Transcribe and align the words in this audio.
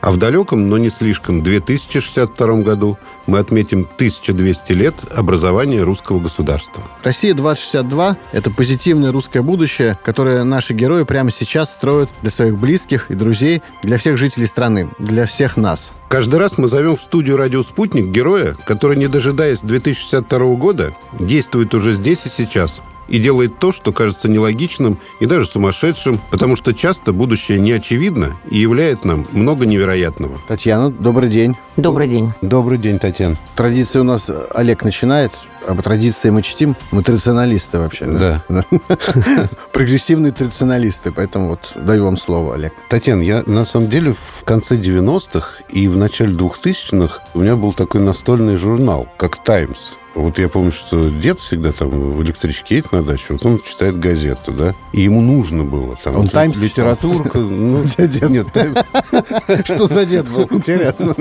а 0.00 0.10
в 0.10 0.16
далеком, 0.16 0.68
но 0.68 0.78
не 0.78 0.90
слишком, 0.90 1.42
2062 1.42 2.62
году 2.62 2.98
мы 3.26 3.38
отметим 3.38 3.88
1200 3.96 4.72
лет 4.72 4.94
образования 5.14 5.82
русского 5.82 6.20
государства. 6.20 6.82
Россия-2062– 7.04 8.16
это 8.32 8.50
позитивное 8.50 9.12
русское 9.12 9.42
будущее, 9.42 9.98
которое 10.02 10.44
наши 10.44 10.74
герои 10.74 11.04
прямо 11.04 11.30
сейчас 11.30 11.72
строят 11.72 12.10
для 12.22 12.30
своих 12.30 12.58
близких 12.58 13.10
и 13.10 13.14
друзей, 13.14 13.62
для 13.82 13.98
всех 13.98 14.16
жителей 14.16 14.46
страны, 14.46 14.88
для 14.98 15.26
всех 15.26 15.56
нас. 15.56 15.92
Каждый 16.08 16.40
раз 16.40 16.58
мы 16.58 16.66
зовем 16.66 16.96
в 16.96 17.00
студию 17.00 17.36
«Радио 17.36 17.62
Спутник» 17.62 18.06
героя, 18.06 18.56
который, 18.66 18.96
не 18.96 19.06
дожидаясь 19.06 19.60
2062 19.60 20.54
года, 20.56 20.92
действует 21.18 21.74
уже 21.74 21.92
здесь 21.92 22.26
и 22.26 22.28
сейчас– 22.28 22.80
и 23.10 23.18
делает 23.18 23.58
то, 23.58 23.72
что 23.72 23.92
кажется 23.92 24.28
нелогичным 24.28 24.98
и 25.18 25.26
даже 25.26 25.46
сумасшедшим, 25.46 26.20
потому 26.30 26.56
что 26.56 26.72
часто 26.72 27.12
будущее 27.12 27.58
не 27.58 27.72
очевидно 27.72 28.36
и 28.50 28.58
являет 28.58 29.04
нам 29.04 29.26
много 29.32 29.66
невероятного. 29.66 30.40
Татьяна, 30.48 30.90
добрый 30.90 31.28
день. 31.28 31.56
Добрый 31.76 32.08
день. 32.08 32.32
Добрый 32.40 32.78
день, 32.78 32.98
Татьяна. 32.98 33.36
Традиция 33.56 34.00
у 34.00 34.04
нас 34.04 34.30
Олег 34.50 34.84
начинает, 34.84 35.32
а 35.66 35.74
по 35.74 35.82
традиции 35.82 36.30
мы 36.30 36.42
чтим. 36.42 36.76
Мы 36.90 37.02
традиционалисты 37.02 37.78
вообще. 37.78 38.06
Да. 38.06 38.44
да? 38.48 38.64
Прогрессивные 39.72 40.32
традиционалисты. 40.32 41.12
Поэтому 41.12 41.50
вот 41.50 41.72
даю 41.74 42.04
вам 42.04 42.16
слово, 42.16 42.54
Олег. 42.54 42.72
Татьяна, 42.88 43.22
я 43.22 43.42
на 43.46 43.64
самом 43.64 43.90
деле 43.90 44.12
в 44.12 44.44
конце 44.44 44.76
90-х 44.76 45.62
и 45.68 45.88
в 45.88 45.96
начале 45.96 46.34
2000-х 46.34 47.22
у 47.34 47.40
меня 47.40 47.56
был 47.56 47.72
такой 47.72 48.00
настольный 48.00 48.56
журнал, 48.56 49.08
как 49.16 49.42
«Таймс». 49.42 49.94
Вот 50.14 50.38
я 50.38 50.48
помню, 50.48 50.72
что 50.72 51.08
дед 51.08 51.38
всегда 51.38 51.72
там 51.72 51.90
в 51.90 52.22
электричке 52.22 52.76
едет 52.76 52.92
на 52.92 53.02
дачу, 53.02 53.34
вот 53.34 53.46
он 53.46 53.60
читает 53.60 53.98
газету, 53.98 54.52
да, 54.52 54.74
и 54.92 55.02
ему 55.02 55.20
нужно 55.20 55.64
было 55.64 55.96
там... 56.02 56.16
Он 56.16 56.28
Таймс 56.28 56.58
Литературка, 56.58 57.38
ну... 57.38 57.84
Нет, 58.28 58.46
Что 59.64 59.86
за 59.86 60.04
дед 60.04 60.28
был, 60.28 60.48
интересно. 60.50 61.14